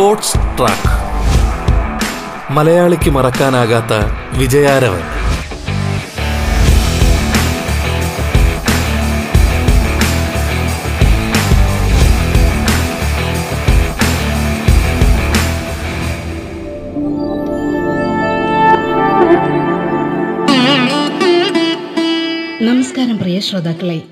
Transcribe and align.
Sports 0.00 0.34
track. 0.34 0.92
മലയാളിക്ക് 2.52 3.10
മറക്കാനാകാത്ത 3.10 3.92
വിജയാരവൻ. 4.38 5.00
നമസ്കാരം 22.66 23.18
പ്രിയ 23.18 23.40
ശ്രോതാക്കളെ. 23.40 24.02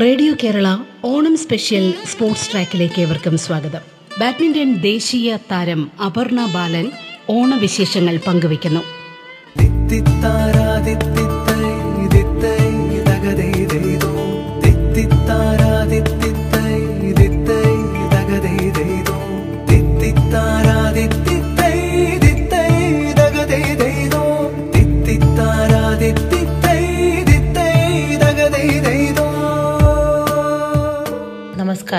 Radio 0.00 0.34
Kerala 0.44 0.76
Onam 1.04 1.36
special 1.36 1.94
sports 2.12 2.52
ട്രാക്കിലേക്ക് 2.52 3.00
ഏവർക്കും 3.00 3.38
സ്വാഗതം. 3.38 3.93
ബാഡ്മിന്റൺ 4.20 4.70
ദേശീയ 4.80 5.36
താരം 5.50 5.80
അപർണ 6.04 6.40
ബാലൻ 6.54 6.86
ഓണവിശേഷങ്ങൾ 7.30 8.16
പങ്കുവയ്ക്കുന്നു. 8.26 8.82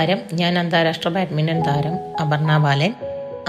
നമസ്കാരം 0.06 0.38
ഞാൻ 0.40 0.54
അന്താരാഷ്ട്ര 0.60 1.10
ബാഡ്മിന്റൺ 1.10 1.60
താരം 1.68 1.94
അപർണ 2.22 2.52
ബാലൻ. 2.64 2.92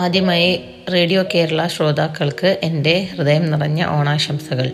ആദ്യമായി 0.00 0.50
റേഡിയോ 0.94 1.22
കേരള 1.32 1.62
ശ്രോതാക്കൾക്ക് 1.66 2.50
എന്റെ 2.62 2.94
ഹൃദയം 3.10 3.44
നിറഞ്ഞ 3.50 3.80
ഓണാശംസകൾ. 3.96 4.68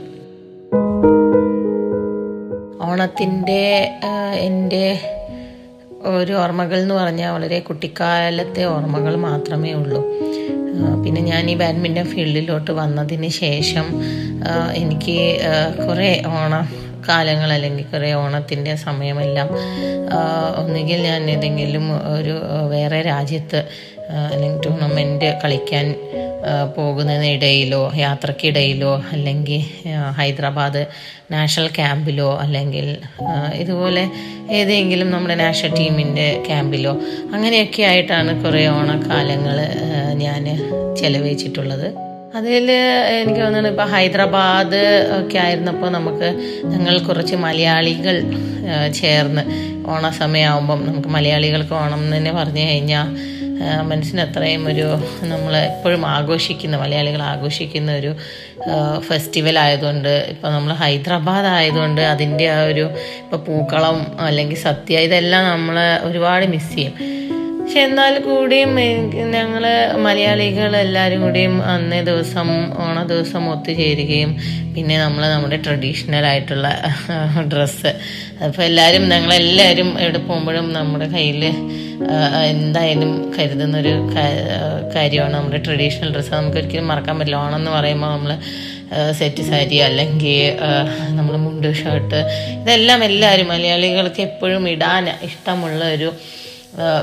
ഓണത്തിന്റെ 2.89 3.65
എന്റെ 4.47 4.85
ഒരു 6.13 6.37
ഓർമ്മകൾ 6.43 6.79
എന്ന് 6.83 6.95
പറഞ്ഞാൽ 7.01 7.33
വളരെ 7.37 7.59
കുട്ടിക്കാലത്തെ 7.69 8.65
ഓർമ്മകൾ 8.75 9.17
മാത്രമേ 9.27 9.73
ഉള്ളൂ. 9.73 10.03
പിന്നെ 11.03 11.23
ഞാൻ 11.31 11.51
ഈ 11.51 11.57
ബാഡ്മിന്റൺ 11.65 12.09
ഫീൽഡിലോട്ട് 12.15 12.71
വന്നതിന് 12.81 13.33
ശേഷം 13.43 13.89
എനിക്ക് 14.83 15.19
കുറേ 15.87 16.13
ഓണ 16.39 16.55
കാലങ്ങൾ 17.09 17.53
അല്ലെങ്കിൽ 17.53 17.85
കുറേ 17.85 18.13
ഓണത്തിന്റെ 18.13 18.77
സമയമെല്ലാം 18.77 19.49
ഒന്നുകിൽ 20.57 21.03
ഞാൻ 21.03 21.31
ഏതെങ്കിലും 21.31 22.13
ഒരു 22.13 22.43
വേറെ 22.69 23.03
രാജ്യത്ത് 23.03 23.65
അല്ലെങ്കിൽ 24.33 24.61
ടൂർണമെന്റ് 24.61 25.41
കളിക്കാൻ 25.45 25.95
പോകുന്നതിനിടയിലോ 26.77 27.93
യാത്രക്കിടയിലോ 27.97 29.03
അല്ലെങ്കിൽ 29.13 29.61
ഹൈദരാബാദ് 30.19 30.87
നാഷണൽ 31.31 31.69
ക്യാമ്പിലോ 31.69 32.39
അല്ലെങ്കിൽ 32.39 32.97
ഇതുപോലെ 33.55 34.09
ഏതെങ്കിലും 34.51 35.11
നമ്മുടെ 35.11 35.35
നാഷണൽ 35.35 35.75
ടീമിന്റെ 35.79 36.45
ക്യാമ്പിലോ 36.47 36.93
അങ്ങനെയൊക്കെ 37.33 37.83
ആയിട്ടാണ് 37.83 38.45
കുറേ 38.45 38.67
ഓണക്കാലങ്ങൾ 38.67 39.59
ഞാൻ 40.15 40.45
ചെലവഴിച്ചിട്ടുള്ളത്. 40.97 42.12
അതിൽ 42.39 42.67
എനിക്ക് 43.17 43.41
തോന്നുന്നു 43.41 43.71
ഇപ്പോൾ 43.73 43.89
ഹൈദരാബാദ് 43.95 44.81
ഒക്കെ 45.19 45.39
ആയിരുന്നപ്പോൾ 45.39 45.89
നമുക്ക് 45.89 46.29
ഞങ്ങൾ 46.65 46.95
കുറച്ച് 46.99 47.37
മലയാളികൾ 47.37 48.17
ചേർന്ന് 49.01 49.43
ഓണസമയമാകുമ്പം 49.89 50.81
നമുക്ക് 50.87 51.09
മലയാളികൾക്ക് 51.09 51.75
ഓണം 51.75 52.03
തന്നെ 52.15 52.33
പറഞ്ഞു 52.33 52.65
കഴിഞ്ഞാൽ 52.69 53.09
മനസ്സിനത്രയും 53.91 54.63
ഒരു 54.71 54.87
നമ്മൾ 55.23 55.53
എപ്പോഴും 55.69 56.03
ആഘോഷിക്കുന്ന 56.07 56.77
മലയാളികൾ 56.77 57.23
ആഘോഷിക്കുന്ന 57.33 57.91
ഒരു 57.93 58.11
ഫെസ്റ്റിവൽ 59.09 59.57
ആയതുകൊണ്ട് 59.59 60.13
ഇപ്പോൾ 60.33 60.51
നമ്മൾ 60.53 60.73
ഹൈദരാബാദ് 60.75 61.49
ആയതുകൊണ്ട് 61.57 62.01
അതിന്റെ 62.13 62.47
ആ 62.51 62.61
ഒരു 62.65 62.85
ഇപ്പോൾ 63.23 63.41
പൂക്കളം 63.49 63.99
അല്ലെങ്കിൽ 64.29 64.59
സത്യ 64.69 65.05
ഇതെല്ലാം 65.09 65.45
നമ്മൾ 65.45 65.77
ഒരുപാട് 66.03 66.47
മിസ് 66.47 66.73
ചെയ്യും. 66.75 66.95
പക്ഷെ 67.73 67.85
എന്നാൽ 67.89 68.15
കൂടിയും 68.25 68.73
ഞങ്ങൾ 69.35 69.65
മലയാളികൾ 70.07 70.73
എല്ലാവരും 70.81 71.21
കൂടിയും 71.25 71.55
അന്നേ 71.73 72.01
ദിവസം 72.09 72.49
ഓണ 72.83 72.97
ദിവസം 73.13 73.43
ഒത്തുചേരുകയും 73.53 74.31
പിന്നെ 74.75 74.97
നമ്മൾ 75.03 75.23
നമ്മുടെ 75.27 75.59
ട്രഡീഷണൽ 75.67 76.25
ആയിട്ടുള്ള 76.31 76.67
ഡ്രസ്സ് 77.53 77.93
അപ്പോൾ 78.47 78.65
എല്ലാവരും 78.67 79.05
ഞങ്ങളെല്ലാവരും 79.13 79.89
എവിടെ 80.03 80.21
പോകുമ്പോഴും 80.27 80.69
നമ്മുടെ 80.73 81.09
കയ്യിൽ 81.15 81.45
എന്തായാലും 82.51 83.15
കരുതുന്നൊരു 83.37 83.95
കാര്യമാണ്. 84.95 85.35
നമ്മുടെ 85.39 85.61
ട്രഡീഷണൽ 85.69 86.13
ഡ്രസ്സ് 86.17 86.35
നമുക്ക് 86.35 86.61
ഒരിക്കലും 86.63 86.87
മറക്കാൻ 86.93 87.17
പറ്റില്ല. 87.21 87.41
ഓണം 87.45 87.59
എന്ന് 87.61 87.73
പറയുമ്പോൾ 87.79 88.13
നമ്മൾ 88.17 88.33
സെറ്റ് 89.21 89.49
സാരി 89.51 89.81
അല്ലെങ്കിൽ 89.89 90.39
നമ്മൾ 91.19 91.35
മുണ്ട് 91.47 91.71
ഷർട്ട് 91.83 92.21
ഇതെല്ലാം 92.61 93.03
എല്ലാവരും 93.11 93.51
മലയാളികൾക്ക് 93.55 94.23
എപ്പോഴും 94.29 94.65
ഇടാൻ 94.75 95.05
ഇഷ്ടമുള്ള 95.31 95.83
ഒരു 95.97 96.11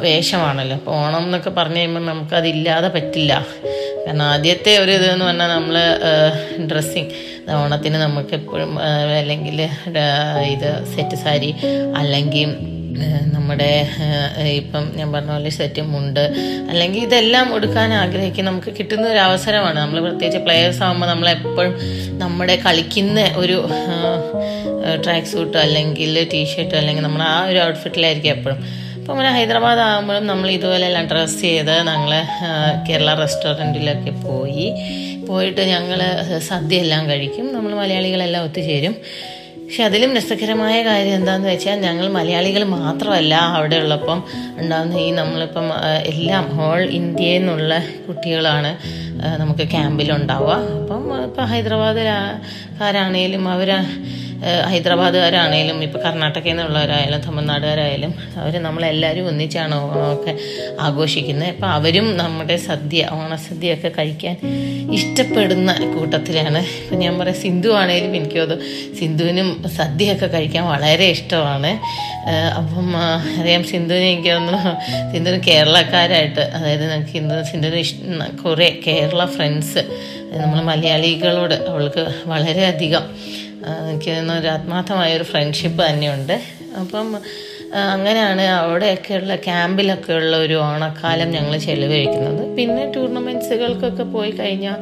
വേഷമാണല്ലോ. 0.06 0.76
അപ്പോൾ 0.80 0.94
ഓണം 1.02 1.24
എന്നൊക്കെ 1.28 1.52
പറഞ്ഞു 1.58 1.80
കഴിയുമ്പോൾ 1.82 2.04
നമുക്കതില്ലാതെ 2.12 2.90
പറ്റില്ല. 2.96 3.34
കാരണം 4.06 4.26
ആദ്യത്തെ 4.34 4.72
ഒരു 4.84 4.92
ഇത് 4.98 5.06
എന്ന് 5.12 5.26
പറഞ്ഞാൽ 5.26 5.50
നമ്മൾ 5.58 5.76
ഡ്രസ്സിങ് 6.72 7.12
ഓണത്തിന് 7.60 7.98
നമുക്ക് 8.06 8.34
എപ്പോഴും 8.40 8.74
അല്ലെങ്കിൽ 9.20 9.62
ഇത് 10.54 10.70
സെറ്റ് 10.96 11.18
സാരി 11.24 11.52
അല്ലെങ്കിൽ 12.02 12.50
നമ്മുടെ 13.36 13.70
ഇപ്പം 14.60 14.84
ഞാൻ 15.00 15.08
പറഞ്ഞ 15.14 15.32
പോലെ 15.36 15.52
സെറ്റ് 15.58 15.82
മുണ്ട് 15.92 16.24
അല്ലെങ്കിൽ 16.70 17.02
ഇതെല്ലാം 17.08 17.48
ഉടുക്കാൻ 17.56 17.90
ആഗ്രഹിക്കും 18.00 18.48
നമുക്ക് 18.50 18.72
കിട്ടുന്ന 18.80 19.06
ഒരു 19.14 19.22
അവസരമാണ് 19.28 19.78
നമ്മൾ 19.80 20.00
പ്രത്യേകിച്ച് 20.08 20.42
പ്ലെയേഴ്സ് 20.48 20.82
ആകുമ്പോൾ 20.88 21.10
നമ്മളെപ്പോഴും 21.14 21.74
നമ്മുടെ 22.24 22.56
കളിക്കുന്ന 22.66 23.22
ഒരു 23.44 23.58
ട്രാക്ക് 25.06 25.32
സൂട്ട് 25.34 25.58
അല്ലെങ്കിൽ 25.66 26.20
ടീഷർട്ട് 26.34 26.76
അല്ലെങ്കിൽ 26.82 27.06
നമ്മൾ 27.08 27.24
ആ 27.32 27.38
ഒരു 27.52 27.60
ഔട്ട്ഫിറ്റിലായിരിക്കും 27.68 28.34
എപ്പോഴും. 28.38 28.62
അപ്പോൾ 29.10 29.20
അങ്ങനെ 29.20 29.38
ഹൈദരാബാദ് 29.38 29.80
ആകുമ്പോഴും 29.80 30.26
നമ്മൾ 30.28 30.48
ഇതുപോലെ 30.56 30.86
എല്ലാം 30.88 31.06
ഡ്രസ്സ് 31.12 31.38
ചെയ്ത് 31.42 31.72
ഞങ്ങൾ 31.88 32.12
കേരള 32.88 33.14
റെസ്റ്റോറന്റിലൊക്കെ 33.20 34.12
പോയി. 34.26 34.68
പോയിട്ട് 35.28 35.62
ഞങ്ങൾ 35.72 36.00
സദ്യ 36.50 36.82
എല്ലാം 36.84 37.04
കഴിക്കും. 37.10 37.46
നമ്മൾ 37.54 37.72
മലയാളികളെല്ലാം 37.80 38.44
ഒത്തുചേരും. 38.44 38.94
പക്ഷെ 39.64 39.84
അതിലും 39.88 40.12
രസകരമായ 40.18 40.76
കാര്യം 40.90 41.16
എന്താണെന്ന് 41.16 41.50
വെച്ചാൽ 41.50 41.80
ഞങ്ങൾ 41.88 42.06
മലയാളികൾ 42.18 42.64
മാത്രമല്ല 42.64 43.34
അവിടെ 43.58 43.80
ഉള്ളപ്പം 43.84 44.24
ഉണ്ടാകുന്ന 44.62 45.02
ഈ 45.08 45.10
നമ്മളിപ്പം 45.22 45.68
എല്ലാം 46.14 46.46
ഹോൾ 46.58 46.82
ഇന്ത്യയിൽ 47.00 47.40
നിന്നുള്ള 47.40 47.82
കുട്ടികളാണ് 48.08 48.72
നമുക്ക് 49.42 49.66
ക്യാമ്പിലുണ്ടാവുക. 49.74 50.54
അപ്പം 50.82 51.24
ഇപ്പം 51.24 51.46
ഹൈദരാബാദിലാരാണേലും 51.54 53.50
അവർ 53.56 53.72
ഹൈദരാബാദുകാരാണേലും 54.72 55.84
ഇപ്പോൾ 55.84 56.02
കർണാടകയിൽ 56.04 56.56
നിന്നുള്ളവരായാലും 56.56 57.22
തമിഴ്നാടുകാരായാലും 57.28 58.12
അവർ 58.42 58.54
നമ്മളെല്ലാവരും 58.62 59.28
ഒന്നിച്ചാണ് 59.28 59.76
ഓണമൊക്കെ 59.76 60.34
ആഘോഷിക്കുന്നത് 60.80 61.50
അപ്പോൾ 61.50 61.68
അവരും 61.68 62.18
നമ്മുടെ 62.18 62.56
സദ്യ 62.58 63.08
ഓണസദ്യയൊക്കെ 63.12 63.92
കഴിക്കാൻ 63.98 64.36
ഇഷ്ടപ്പെടുന്ന 64.98 65.72
കൂട്ടത്തിലാണ്. 65.96 66.62
ഇപ്പം 66.84 67.00
ഞാൻ 67.00 67.20
പറയാം 67.20 67.38
സിന്ധു 67.42 67.70
ആണേലും 67.70 68.16
എനിക്ക് 68.16 68.40
തോന്നുന്നു 68.40 68.96
സിന്ധുവിനും 69.00 69.50
സദ്യയൊക്കെ 69.78 70.28
കഴിക്കാൻ 70.28 70.64
വളരെ 70.66 71.08
ഇഷ്ടമാണ്. 71.16 71.72
അപ്പം 72.60 72.90
അറിയാം 73.42 73.64
സിന്ധുവിനെ 73.64 74.08
എനിക്ക് 74.14 74.32
തോന്നുന്നു 74.34 74.72
സിന്ധുവിന് 75.14 75.42
കേരളക്കാരായിട്ട് 75.50 76.40
അതായത് 76.40 76.92
നമുക്ക് 76.92 77.12
സിന്ധു 77.12 77.42
സിന്ധുവിന് 77.52 78.26
കുറേ 78.44 78.70
കേരള 78.88 79.26
ഫ്രണ്ട്സ് 79.26 79.84
നമ്മൾ 80.42 80.62
മലയാളികളോട് 80.62 81.56
അവൾക്ക് 81.72 82.06
വളരെയധികം 82.26 83.06
എനിക്ക് 83.68 84.12
ഒരു 84.12 84.48
ആത്മാർത്ഥമായ 84.48 85.16
ഒരു 85.16 85.24
ഫ്രണ്ട്ഷിപ്പ് 85.24 85.82
തന്നെയുണ്ട്. 85.90 86.36
അപ്പം 86.82 87.18
അങ്ങനെയാണ് 87.76 88.42
അവിടെയൊക്കെയുള്ള 88.42 89.36
ക്യാമ്പിലൊക്കെയുള്ള 89.36 90.38
ഒരു 90.38 90.54
ഓണക്കാലം 90.54 91.32
ഞങ്ങൾ 91.32 91.58
ചെലവഴിക്കുന്നത്. 91.58 92.56
പിന്നെ 92.58 92.92
ടൂർണമെന്റ്സുകൾക്കൊക്കെ 92.96 94.04
പോയി 94.04 94.32
കഴിഞ്ഞാൽ 94.32 94.78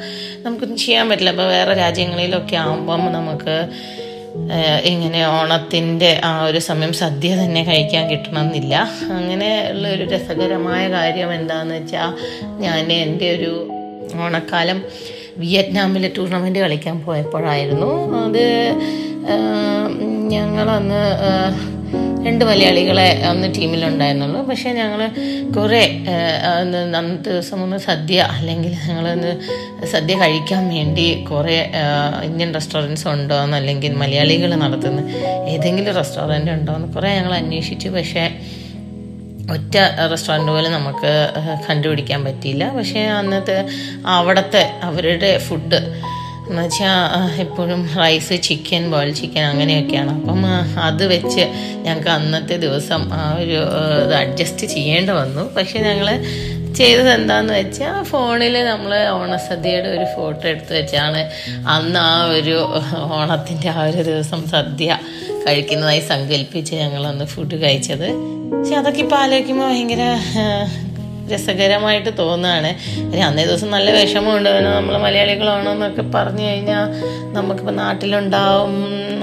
നമുക്കൊന്നും 0.45 0.77
ചെയ്യാൻ 0.77 1.09
പറ്റില്ല. 1.09 1.29
അപ്പോൾ 1.29 1.47
വേറെ 1.47 1.73
രാജ്യങ്ങളിലൊക്കെ 1.73 2.55
ആകുമ്പം 2.55 3.11
നമുക്ക് 3.11 3.57
ഇങ്ങനെ 4.83 5.27
ഓണത്തിന്റെ 5.27 6.21
ആ 6.23 6.45
ഒരു 6.45 6.59
സമയം 6.59 6.93
സദ്യ 6.93 7.35
തന്നെ 7.35 7.63
കഴിക്കാൻ 7.63 8.09
കിട്ടണമെന്നില്ല. 8.09 8.75
അങ്ങനെ 9.03 9.69
ഉള്ള 9.71 9.87
ഒരു 9.87 10.03
രസകരമായ 10.03 10.89
കാര്യം 10.89 11.33
എന്താണെന്ന് 11.33 11.75
വെച്ചാൽ 11.75 12.11
ഞാൻ 12.59 12.91
എന്റെ 12.93 13.35
ഒരു 13.35 13.71
ഓണക്കാലം 14.25 14.83
വിയറ്റ്നാമിൽ 15.37 16.03
ടൂർണമെന്റ് 16.17 16.59
കളിക്കാൻ 16.59 16.97
പോയപ്പോഴായിരുന്നു. 17.05 17.91
അത് 18.25 18.45
ഞങ്ങളന്ന് 20.35 21.01
രണ്ട് 22.25 22.43
മലയാളികളെ 22.45 23.07
അന്ന് 23.29 23.47
ടീമിലുണ്ടായിരുന്നുള്ളൂ. 23.55 24.39
പക്ഷേ 24.47 24.69
ഞങ്ങൾ 24.73 25.01
കുറേ 25.55 25.81
അന്ന് 26.59 26.77
അന്നത്തെ 26.97 27.29
ദിവസം 27.29 27.63
ഒന്ന് 27.63 27.77
സദ്യ 27.77 28.17
അല്ലെങ്കിൽ 28.37 28.73
ഞങ്ങളൊന്ന് 28.87 29.31
സദ്യ 29.85 30.15
കഴിക്കാൻ 30.15 30.63
വേണ്ടി 30.69 31.07
കുറേ 31.31 31.57
ഇന്ത്യൻ 32.23 32.53
റെസ്റ്റോറന്റ്സ് 32.53 33.07
ഉണ്ടോ 33.07 33.37
എന്ന് 33.43 33.57
അല്ലെങ്കിൽ 33.57 33.93
മലയാളികൾ 33.93 34.53
നടത്തുന്ന 34.55 35.01
ഏതെങ്കിലും 35.53 35.95
റെസ്റ്റോറന്റ് 35.95 36.51
ഉണ്ടോ 36.51 36.73
എന്ന് 36.73 36.89
കുറേ 36.93 37.11
ഞങ്ങൾ 37.15 37.33
അന്വേഷിച്ചു. 37.33 37.89
പക്ഷേ 37.89 38.25
ഒറ്റ 39.53 39.75
റെസ്റ്റോറന്റ് 40.11 40.51
പോലും 40.51 40.71
നമുക്ക് 40.71 41.11
കണ്ടുപിടിക്കാൻ 41.69 42.25
പറ്റിയില്ല. 42.25 42.69
പക്ഷേ 42.77 43.01
അന്നത്തെ 43.19 43.57
അവിടുത്തെ 44.05 44.63
അവരുടെ 44.83 45.37
ഫുഡ് 45.37 45.79
എന്ന് 46.49 46.61
വെച്ചാൽ 46.63 47.39
എപ്പോഴും 47.41 47.89
റൈസ് 48.01 48.35
ചിക്കൻ 48.47 48.91
ബോയിൽ 48.91 49.13
ചിക്കൻ 49.13 49.43
അങ്ങനെയൊക്കെയാണ്. 49.43 50.11
അപ്പം 50.19 50.45
അത് 50.81 51.03
വെച്ച് 51.13 51.43
ഞങ്ങൾക്ക് 51.85 52.09
അന്നത്തെ 52.09 52.57
ദിവസം 52.57 53.13
ആ 53.13 53.23
ഒരു 53.39 53.57
ഇത് 54.03 54.13
അഡ്ജസ്റ്റ് 54.13 54.67
ചെയ്യേണ്ടി 54.67 55.13
വന്നു. 55.13 55.43
പക്ഷേ 55.57 55.79
ഞങ്ങൾ 55.79 56.09
ചെയ്തത് 56.75 57.09
എന്താന്ന് 57.09 57.53
വെച്ചാൽ 57.53 58.03
ഫോണിൽ 58.03 58.55
നമ്മൾ 58.63 58.91
ഓണസദ്യയുടെ 59.07 59.89
ഒരു 59.89 60.05
ഫോട്ടോ 60.15 60.43
എടുത്ത് 60.49 60.73
വെച്ചാണ് 60.77 61.21
അന്ന് 61.75 61.99
ആ 61.99 62.23
ഒരു 62.23 62.57
ഓണത്തിന്റെ 63.17 63.69
ആ 63.69 63.83
ഒരു 63.83 64.01
ദിവസം 64.03 64.47
സദ്യ 64.47 64.99
കഴിക്കുന്നതായി 65.47 65.99
സങ്കല്പിച്ച് 65.99 66.73
ഞങ്ങളന്ന് 66.75 67.25
ഫുഡ് 67.25 67.55
കഴിച്ചത്. 67.61 68.36
പക്ഷെ 68.53 68.75
അതൊക്കെ 68.75 68.99
ഇപ്പൊ 68.99 69.17
ആലോചിക്കുമ്പോൾ 69.17 69.65
ഭയങ്കര 69.69 70.03
രസകരമായിട്ട് 71.31 72.17
തോന്നുകയാണ്. 72.17 72.69
അന്നേ 73.27 73.45
ദിവസം 73.45 73.71
നല്ല 73.71 73.91
വിഷമമുണ്ട്. 73.91 74.49
നമ്മൾ 74.65 74.97
മലയാളികളാണെന്നൊക്കെ 74.97 76.01
പറഞ്ഞു 76.01 76.43
കഴിഞ്ഞാൽ 76.43 76.85
നമുക്കിപ്പോൾ 77.33 77.71
നാട്ടിലുണ്ടാവും 77.71 78.75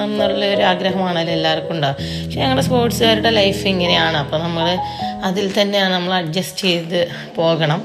എന്നുള്ള 0.04 0.44
ഒരു 0.54 0.62
ആഗ്രഹമാണല്ലോ 0.62 1.32
എല്ലാവർക്കും 1.32 1.74
ഉണ്ടാവും 1.74 1.96
പക്ഷെ 2.24 2.40
ഞങ്ങളുടെ 2.40 2.64
സ്പോർട്സുകാരുടെ 2.66 3.30
ലൈഫ് 3.30 3.66
ഇങ്ങനെയാണ്. 3.66 4.16
അപ്പോൾ 4.16 4.40
നമ്മൾ 4.42 4.78
അതിൽ 5.24 5.60
തന്നെയാണ് 5.60 5.94
നമ്മൾ 5.94 6.14
അഡ്ജസ്റ്റ് 6.14 6.60
ചെയ്ത് 6.60 7.08
പോകണം. 7.36 7.82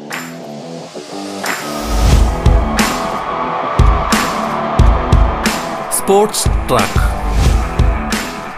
Sports 6.00 6.50
track. 6.70 7.02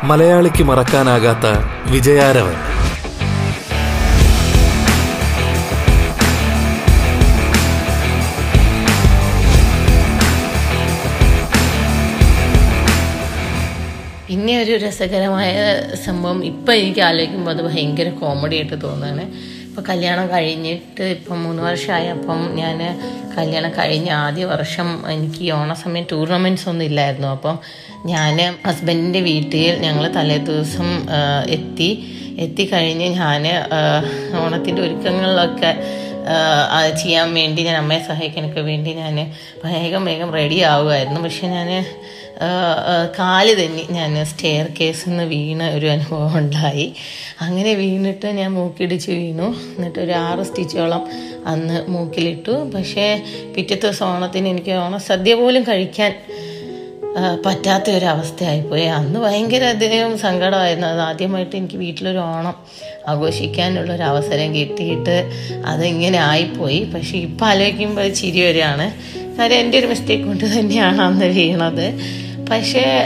മലയാളിക്ക് 0.03 0.63
മറക്കാനാകാത്ത 0.63 1.47
വിജയാരവൻ. 1.91 2.70
പിന്നെ 14.51 14.63
ഒരു 14.63 14.85
രസകരമായ 14.85 15.51
സംഭവം 16.05 16.39
ഇപ്പം 16.45 16.73
എനിക്ക് 16.73 17.01
ആലോചിക്കുമ്പോൾ 17.01 17.51
അത് 17.51 17.61
ഭയങ്കര 17.67 18.07
കോമഡി 18.21 18.55
ആയിട്ട് 18.55 18.77
തോന്നുകയാണ് 18.81 19.23
ഇപ്പം 19.67 19.83
കല്യാണം 19.89 20.25
കഴിഞ്ഞിട്ട് 20.33 21.03
ഇപ്പം 21.15 21.37
മൂന്ന് 21.43 21.61
വർഷമായി 21.67 22.07
അപ്പം 22.15 22.39
ഞാൻ 22.57 22.79
കല്യാണം 23.37 23.71
കഴിഞ്ഞ 23.77 24.09
ആദ്യ 24.25 24.45
വർഷം 24.45 24.87
എനിക്ക് 25.13 25.45
ഓണസമയം 25.59 26.07
ടൂർണമെന്റ്സ് 26.11 26.67
ഒന്നും 26.69 26.85
ഇല്ലായിരുന്നു. 26.85 27.27
അപ്പം 27.27 27.55
ഞാൻ 28.05 28.35
ഹസ്ബൻഡിന്റെ 28.67 29.21
വീട്ടിൽ 29.29 29.63
ഞങ്ങൾ 29.85 30.05
തലേ 30.17 30.37
ദിവസം 30.49 30.89
എത്തി. 31.57 31.89
എത്തിക്കഴിഞ്ഞ് 32.39 33.09
ഞാൻ 33.21 33.45
ഓണത്തിന്റെ 34.43 34.81
ഒരുക്കങ്ങളിലൊക്കെ 34.81 35.71
അത് 36.71 36.95
ചെയ്യാൻ 37.03 37.33
വേണ്ടി 37.33 37.63
ഞാൻ 37.63 37.75
അമ്മയെ 37.75 37.99
സഹായിക്കാനൊക്കെ 37.99 38.61
വേണ്ടി 38.61 38.93
ഞാൻ 38.93 39.31
വേഗം 39.65 40.05
വേഗം 40.05 40.33
റെഡി 40.33 40.59
ആവുമായിരുന്നു 40.59 41.21
പക്ഷെ 41.21 41.47
ഞാൻ 41.47 41.85
കാൽ 43.19 43.47
തന്നെ. 43.53 43.83
ഞാൻ 43.91 44.25
സ്റ്റെയർ 44.25 44.67
കേസിൽ 44.79 45.09
നിന്ന് 45.09 45.23
വീണ 45.23 45.69
ഒരു 45.69 45.85
അനുഭവം 45.85 46.37
ഉണ്ടായി. 46.37 46.93
അങ്ങനെ 47.41 47.73
വീണിട്ട് 47.73 48.27
ഞാൻ 48.27 48.53
മൂക്കിടിച്ച് 48.53 49.11
വീണു. 49.11 49.47
എന്നിട്ട് 49.77 49.99
ഒരു 49.99 50.11
ആറ് 50.11 50.43
സ്റ്റിച്ചോളം 50.43 51.03
അന്ന് 51.47 51.87
മൂക്കിലിട്ടു. 51.87 52.51
പക്ഷേ 52.51 53.21
പിറ്റത്തെ 53.57 53.87
ദിവസം 53.87 54.05
ഓണത്തിന് 54.05 54.47
എനിക്ക് 54.47 54.71
ഓണസദ്യ 54.71 55.33
പോലും 55.33 55.63
കഴിക്കാൻ 55.63 56.13
പറ്റാത്ത 57.45 57.91
ഒരു 57.91 58.05
അവസ്ഥയായിപ്പോയി. 58.05 58.83
അന്ന് 58.83 59.19
ഭയങ്കര 59.19 59.63
അധികം 59.63 60.17
സങ്കടമായിരുന്നു. 60.17 60.87
അത് 60.87 60.99
ആദ്യമായിട്ട് 60.99 61.55
എനിക്ക് 61.55 61.75
വീട്ടിലൊരു 61.75 62.17
ഓണം 62.17 62.55
ആഘോഷിക്കാനുള്ള 63.07 63.93
ഒരു 63.93 64.03
അവസരം 64.03 64.55
കിട്ടിയിട്ട് 64.55 65.31
അതിങ്ങനെ 65.65 66.17
ആയിപ്പോയി. 66.17 66.91
പക്ഷെ 66.95 67.17
ഇപ്പം 67.17 67.47
ആലോചിക്കുമ്പോൾ 67.47 68.09
ചിരി 68.09 68.41
വരികയാണ്. 68.41 68.91
കാര്യം 69.37 69.57
എന്റെ 69.57 69.79
ഒരു 69.79 69.87
മിസ്റ്റേക്ക് 69.87 70.23
കൊണ്ട് 70.23 70.59
തന്നെയാണ് 70.59 71.01
അന്ന് 71.01 71.25
വീണത്. 71.25 71.93
പക്ഷേ 72.51 73.05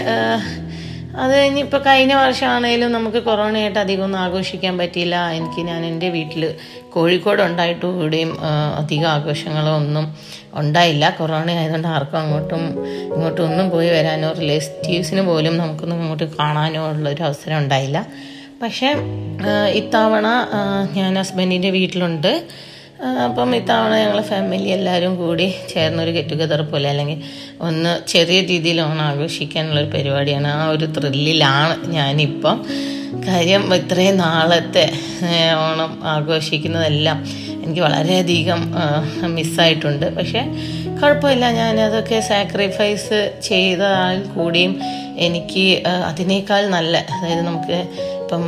അത് 1.15 1.37
ഇനിയിപ്പോൾ 1.37 1.77
കഴിഞ്ഞ 1.77 2.13
വർഷമാണേലും 2.13 2.91
നമുക്ക് 2.91 3.17
കൊറോണയായിട്ട് 3.17 3.79
അധികം 3.79 4.03
ഒന്നും 4.03 4.19
ആഘോഷിക്കാൻ 4.19 4.77
പറ്റിയില്ല. 4.77 5.31
എനിക്ക് 5.31 5.61
ഞാൻ 5.61 5.85
എന്റെ 5.85 6.09
വീട്ടിൽ 6.09 6.55
കോഴിക്കോട് 6.89 7.41
ഉണ്ടായിട്ട് 7.41 7.85
ആ, 8.39 8.77
അധികം 8.79 9.09
ആഘോഷങ്ങളോ 9.09 9.75
ഒന്നും 9.75 10.15
ഉണ്ടായില്ല. 10.53 11.09
കൊറോണ 11.09 11.51
ആയതുകൊണ്ട് 11.51 11.87
ആർക്കും 11.87 12.19
അങ്ങോട്ടും 12.19 12.85
ഇങ്ങോട്ടും 13.13 13.43
ഒന്നും 13.43 13.69
പോയി 13.69 13.89
വരാനോ 13.89 14.31
റിലേറ്റീവ്സിന് 14.31 15.21
പോലും 15.21 15.57
നമുക്കൊന്നും 15.57 16.01
അങ്ങോട്ട് 16.01 16.23
കാണാനോ 16.23 16.89
ഉള്ളൊരു 16.89 17.23
അവസരം 17.23 17.57
ഉണ്ടായില്ല. 17.57 18.05
പക്ഷേ 18.61 18.89
ഇത്തവണ 19.79 20.27
ഞാൻ 20.97 21.11
ഹസ്ബൻഡിന്റെ 21.21 21.69
വീട്ടിലുണ്ട്. 21.69 22.31
അപ്പം 23.25 23.49
ഇത്തവണ 23.55 23.93
ഞങ്ങൾ 24.01 24.19
ഫാമിലി 24.29 24.69
എല്ലാവരും 24.75 25.13
കൂടി 25.21 25.47
ചേർന്നൊരു 25.71 26.11
ഗെറ്റ് 26.11 26.29
ടുഗദർ 26.29 26.61
പോലെ 26.71 26.87
അല്ലെങ്കിൽ 26.89 27.17
ഒന്ന് 27.67 27.91
ചെറിയ 28.07 28.37
രീതിയിൽ 28.51 28.81
ഓണം 28.81 29.01
ആഘോഷിക്കാനുള്ളൊരു 29.01 29.89
പരിപാടിയാണ്. 29.95 30.47
ആ 30.47 30.61
ഒരു 30.75 30.85
ത്രില്ലിലാണ് 30.97 31.75
ഞാനിപ്പം. 31.95 32.57
കാര്യം 33.27 33.63
ഇത്രയും 33.75 34.17
നാളത്തെ 34.17 34.85
ഓണം 35.65 35.91
ആഘോഷിക്കുന്നതെല്ലാം 36.13 37.19
എനിക്ക് 37.63 37.81
വളരെയധികം 37.81 38.61
മിസ്സായിട്ടുണ്ട് 39.35 40.07
പക്ഷേ 40.17 40.41
കുഴപ്പമില്ല. 40.99 41.45
ഞാനതൊക്കെ 41.61 42.19
സാക്രിഫൈസ് 42.31 43.19
ചെയ്താൽ 43.49 44.17
കൂടിയും 44.35 44.73
എനിക്ക് 45.27 45.65
അതിനേക്കാൾ 46.09 46.63
നല്ല 46.77 46.97
അതായത് 47.15 47.43
നമുക്ക് 47.49 47.77
ഇപ്പം 48.25 48.45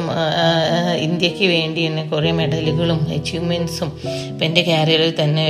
ഇന്ത്യയ്ക്ക് 1.06 1.46
വേണ്ടി 1.56 1.82
തന്നെ 1.88 2.04
കുറേ 2.12 2.30
മെഡലുകളും 2.38 3.00
അച്ചീവ്മെന്റ്സും 3.16 3.90
ഇപ്പം 4.30 4.46
എന്റെ 4.48 4.62
കാരിയറിൽ 4.70 5.12
തന്നെ 5.20 5.46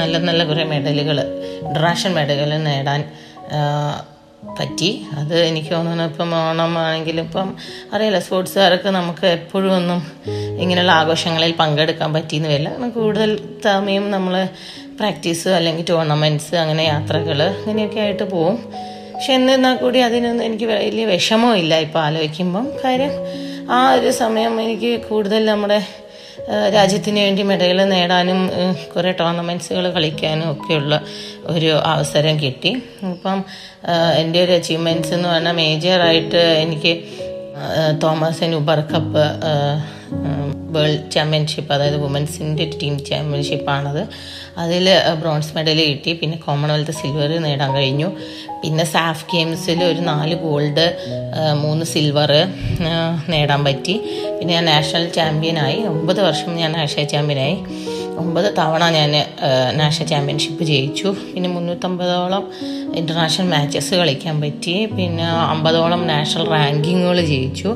നല്ല 0.00 0.18
നല്ല 0.28 0.40
കുറേ 0.50 0.64
മെഡലുകൾ 0.72 1.18
ഇന്റർനാഷണൽ 1.66 2.12
മെഡലുകൾ 2.18 2.50
നേടാൻ 2.66 3.00
പറ്റി. 4.58 4.90
അത് 5.18 5.34
എനിക്ക് 5.48 5.70
തോന്നുന്നു 5.74 6.04
ഇപ്പം 6.10 6.30
ഓണമാണെങ്കിലും 6.40 7.24
ഇപ്പം 7.28 7.48
അറിയില്ല 7.94 8.18
സ്പോർട്സുകാർക്ക് 8.26 8.90
നമുക്ക് 8.98 9.26
എപ്പോഴും 9.38 9.72
ഒന്നും 9.78 10.00
ഇങ്ങനെയുള്ള 10.62 10.92
ആഘോഷങ്ങളിൽ 11.00 11.54
പങ്കെടുക്കാൻ 11.62 12.12
പറ്റിയെന്ന് 12.16 12.50
വരില്ല. 12.52 12.70
കൂടുതൽ 12.98 13.30
സമയം 13.68 14.06
നമ്മൾ 14.16 14.36
പ്രാക്ടീസ് 15.00 15.48
അല്ലെങ്കിൽ 15.58 15.86
ടൂർണമെന്റ്സ് 15.92 16.54
അങ്ങനെ 16.64 16.84
യാത്രകൾ 16.92 17.40
അങ്ങനെയൊക്കെ 17.48 18.00
ആയിട്ട് 18.04 18.26
പോവും. 18.34 18.58
പക്ഷെ 19.14 19.32
എന്നിരുന്നാൽ 19.38 19.74
കൂടി 19.82 19.98
അതിനൊന്നും 20.08 20.44
എനിക്ക് 20.50 20.68
വലിയ 20.70 21.06
വിഷമവും 21.14 21.56
ഇല്ല 21.62 21.74
ഇപ്പോൾ 21.86 22.00
ആലോചിക്കുമ്പം. 22.06 22.64
കാര്യം 22.84 23.12
ആ 23.70 23.92
ഒരു 23.92 24.10
സമയം 24.10 24.60
എനിക്ക് 24.60 25.00
കൂടുതൽ 25.00 25.44
നമ്മുടെ 25.44 25.86
രാജ്യത്തിന് 26.74 27.20
വേണ്ടി 27.20 27.42
മെഡൽ 27.42 27.88
നേടാനും 27.88 28.50
കുറേ 28.96 29.12
ടൂർണമെന്റ്സുകൾ 29.12 29.90
കളിക്കാനും 29.90 30.52
ഒക്കെയുള്ള 30.52 31.00
ഒരു 31.46 31.66
അവസരം 31.66 32.40
കിട്ടി. 32.40 32.82
അപ്പം 33.10 33.44
എന്റെ 34.18 34.44
ഒരു 34.44 34.52
അച്ചീവ്മെന്റ്സ് 34.52 35.14
എന്ന് 35.14 35.28
പറഞ്ഞാൽ 35.28 35.52
മേജറായിട്ട് 35.52 36.36
എനിക്ക് 36.36 37.04
Thomas 38.02 38.44
and 38.44 38.56
Uber 38.56 38.80
Cup 38.80 39.24
World 40.76 41.10
championship 41.14 41.72
അതായത് 41.74 41.98
വുമൻസിന്റെ 42.02 42.70
ടീം 42.82 42.94
ചാമ്പ്യൻഷിപ്പാണത്. 43.04 44.02
അതിൽ 44.58 44.86
ബ്രോൺസ് 45.20 45.52
മെഡൽ 45.56 45.78
കിട്ടി 45.84 46.12
പിന്നെ 46.12 46.36
കോമൺവെൽത്ത് 46.46 46.90
സിൽവർ 46.90 47.30
നേടാൻ 47.46 47.70
കഴിഞ്ഞു. 47.74 48.08
പിന്നെ 48.62 48.84
സാഫ് 48.84 49.24
ഗെയിംസിൽ 49.32 49.80
ഒരു 49.84 50.00
നാല് 50.10 50.34
ഗോൾഡ് 50.34 50.86
മൂന്ന് 51.62 51.86
സിൽവർ 51.86 52.32
നേടാൻ 53.28 53.64
പറ്റി. 53.64 53.96
പിന്നെ 54.38 54.54
ഞാൻ 54.54 54.64
നാഷണൽ 54.64 55.08
ചാമ്പ്യനായി. 55.08 55.80
ഒമ്പത് 55.94 56.20
വർഷം 56.20 56.56
ഞാൻ 56.56 56.72
നാഷണൽ 56.72 57.04
ചാമ്പ്യനായി. 57.04 57.58
ഒമ്പത് 58.22 58.48
തവണ 58.58 58.84
ഞാൻ 58.90 59.12
നാഷണൽ 59.78 60.06
ചാമ്പ്യൻഷിപ്പ് 60.06 60.64
ജയിച്ചു. 60.64 61.08
പിന്നെ 61.34 61.48
മുന്നൂറ്റമ്പതോളം 61.50 62.44
ഇന്റർനാഷണൽ 62.96 63.48
മാച്ചസ് 63.48 63.94
കളിക്കാൻ 63.94 64.40
പറ്റി. 64.40 64.74
പിന്നെ 64.96 65.24
അമ്പതോളം 65.24 66.02
നാഷണൽ 66.06 66.46
റാങ്കിങ്ങുകൾ 66.48 67.20
ജയിച്ചു. 67.32 67.70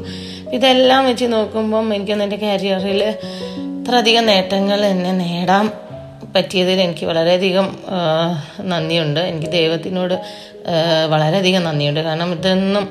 ഇതെല്ലാം 0.53 1.07
വെച്ച് 1.07 1.25
നോക്കുമ്പം 1.25 1.95
എനിക്കൊന്നും 1.95 2.25
എന്റെ 2.25 2.37
കരിയറിൽ 2.37 3.03
ഇത്രയധികം 3.03 4.27
നേട്ടങ്ങൾ 4.27 4.85
എന്നെ 4.85 5.13
നേടാൻ 5.13 5.71
പറ്റിയതിൽ 6.35 6.81
എനിക്ക് 6.81 7.07
വളരെയധികം 7.07 7.79
നന്ദിയുണ്ട്. 8.61 9.21
എനിക്ക് 9.21 9.47
ദൈവത്തിനോട് 9.47 10.15
വളരെയധികം 11.09 11.65
നന്ദിയുണ്ട്. 11.65 12.01
കാരണം 12.01 12.33
ഇതൊന്നും 12.33 12.89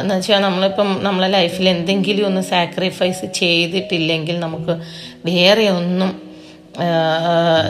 എന്ന് 0.00 0.14
വെച്ചാൽ 0.14 0.38
നമ്മളിപ്പം 0.38 0.98
നമ്മളെ 1.02 1.28
ലൈഫിൽ 1.28 1.68
എന്തെങ്കിലും 1.68 2.26
ഒന്ന് 2.26 2.40
സാക്രിഫൈസ് 2.40 3.26
ചെയ്തിട്ടില്ലെങ്കിൽ 3.34 4.40
നമുക്ക് 4.40 4.74
വേറെ 5.26 5.68
ഒന്നും 5.68 6.22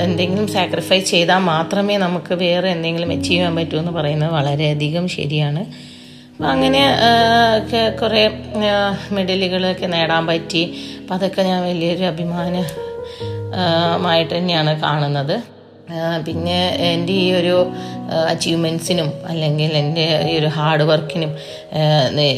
എന്തെങ്കിലും 0.01 0.49
സാക്രിഫൈസ് 0.49 1.11
ചെയ്താൽ 1.11 1.39
മാത്രമേ 1.39 1.97
നമുക്ക് 1.97 2.35
വേറെ 2.35 2.69
എന്തെങ്കിലും 2.69 3.11
അച്ചീവ് 3.11 3.35
ചെയ്യാൻ 3.35 3.57
പറ്റൂ 3.57 3.79
എന്ന് 3.79 3.93
പറയുന്നത് 3.93 4.33
വളരെയധികം 4.33 5.09
ശരിയാണ്. 5.09 5.63
അപ്പം 6.37 6.51
അങ്ങനെ 6.51 6.97
ഒക്കെ 7.59 7.97
കുറേ 8.01 8.31
മെഡലുകളൊക്കെ 9.13 9.87
നേടാൻ 9.87 10.27
പറ്റി. 10.27 10.75
അപ്പം 11.01 11.15
അതൊക്കെ 11.15 11.43
ഞാൻ 11.43 11.63
വലിയൊരു 11.63 12.05
അഭിമാനമായിട്ട് 12.05 14.39
തന്നെയാണ് 14.39 14.81
കാണുന്നത്. 14.81 15.43
പിന്നെ 16.27 16.69
എന്റെ 16.69 17.13
ഈ 17.13 17.33
ഒരു 17.33 17.73
അച്ചീവ്മെന്റ്സിനും 18.29 19.13
അല്ലെങ്കിൽ 19.29 19.73
എന്റെ 19.73 20.31
ഈ 20.31 20.39
ഒരു 20.39 20.47
ഹാർഡ് 20.47 20.83
വർക്കിനും 20.83 21.35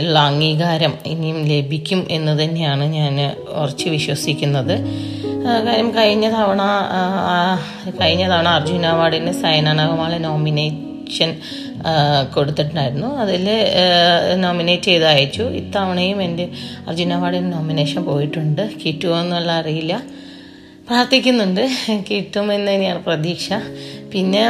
ഉള്ള 0.05 0.19
അംഗീകാരം 0.19 0.95
ഇനിയും 1.07 1.45
ലഭിക്കും 1.45 2.07
എന്ന് 2.11 2.45
തന്നെയാണ് 2.45 2.85
ഞാൻ 2.85 3.35
ഉറച്ച് 3.49 3.89
വിശ്വസിക്കുന്നത്. 3.89 4.87
കാര്യം 5.67 5.95
കഴിഞ്ഞ 5.95 6.31
തവണ 6.31 6.63
കഴിഞ്ഞ 8.01 8.29
തവണ 8.29 8.49
അർജുന 8.49 8.87
അവാർഡിന് 8.87 9.33
സൈന 9.33 9.73
നഗമാളെ 9.73 10.19
നോമിനേഷൻ 11.09 11.31
കൊടുത്തിട്ടുണ്ടായിരുന്നു. 12.35 13.09
അതിൽ 13.23 13.47
നോമിനേറ്റ് 14.45 14.89
ചെയ്ത് 14.91 15.07
അയച്ചു. 15.15 15.45
ഇത്തവണയും 15.61 16.19
എന്റെ 16.27 16.47
അർജുന 16.89 17.13
അവാർഡിന് 17.19 17.51
നോമിനേഷൻ 17.57 18.01
പോയിട്ടുണ്ട്. 18.11 18.63
കിട്ടുമോ 18.83 19.17
എന്നുള്ള 19.25 19.53
അറിയില്ല. 19.61 19.95
പ്രാർത്ഥിക്കുന്നുണ്ട്. 20.89 21.63
കിട്ടുമെന്ന് 22.09 22.71
തന്നെയാണ് 22.73 23.01
പ്രതീക്ഷ. 23.09 23.49
പിന്നെ 24.13 24.43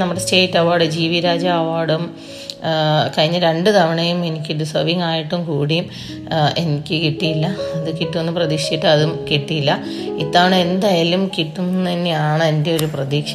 നമ്മുടെ 0.00 0.20
state 0.24 0.58
award 0.62 0.86
G 0.96 1.04
V 1.12 1.20
Raja 1.28 1.46
അവാർഡും 1.60 2.04
കഴിഞ്ഞ 3.14 3.38
രണ്ട് 3.46 3.68
തവണയും 3.76 4.18
എനിക്ക് 4.28 4.52
ഡിസേർവിങ് 4.60 5.04
ആയിട്ടും 5.08 5.40
കൂടിയും 5.48 5.86
എനിക്ക് 6.62 6.96
കിട്ടിയില്ല. 7.04 7.46
അത് 7.78 7.90
കിട്ടുമെന്ന് 7.98 8.32
പ്രതീക്ഷിച്ചിട്ട് 8.38 8.86
അതും 8.94 9.12
കിട്ടിയില്ല. 9.30 9.72
ഇത്തവണ 10.22 10.54
എന്തായാലും 10.66 11.24
കിട്ടും 11.36 11.68
തന്നെയാണ് 11.88 12.44
എന്റെ 12.52 12.72
ഒരു 12.78 12.88
പ്രതീക്ഷ. 12.94 13.34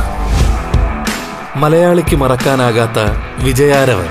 മലയാളിക്ക് 1.61 2.15
മറക്കാനാകാത്ത 2.15 2.99
വിജയാരവൻ. 3.45 4.07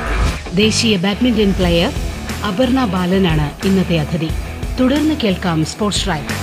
ദേശീയ 0.57 0.95
ബാഡ്മിന്റൺ 1.04 1.50
പ്ലെയർ 1.59 1.90
അപർണ 2.49 2.80
ബാലനാണ് 2.95 3.47
ഇന്നത്തെ 3.66 3.97
അതിഥി. 4.02 4.30
തുടർന്ന് 4.80 5.14
കേൾക്കാം 5.25 5.59
സ്പോർട്സ് 5.73 6.04
ട്രാക്ക് 6.04 6.37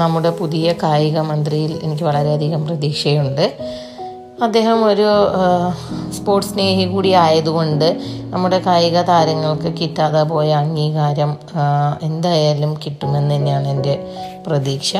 നമ്മുടെ 0.00 0.30
പുതിയ 0.30 0.72
കായിക 0.82 1.18
മന്ത്രിയിൽ 1.30 1.72
എനിക്ക് 1.82 2.04
വളരെയധികം 2.04 2.66
പ്രതീക്ഷയുണ്ട്. 2.66 3.46
അദ്ദേഹം 4.42 4.78
ഒരു 4.86 5.08
സ്പോർട്സ് 6.16 6.50
സ്നേഹി 6.50 6.84
കൂടി 6.84 7.10
ആയതുകൊണ്ട് 7.22 7.88
നമ്മുടെ 8.34 8.58
കായിക 8.66 9.00
താരങ്ങൾക്ക് 9.10 9.70
കിട്ടാതെ 9.80 10.22
പോയ 10.32 10.50
അംഗീകാരം 10.64 11.32
എന്തായാലും 12.02 12.74
കിട്ടുമെന്ന് 12.84 13.34
തന്നെയാണ് 13.34 13.68
എന്റെ 13.68 13.96
പ്രതീക്ഷ. 14.46 14.92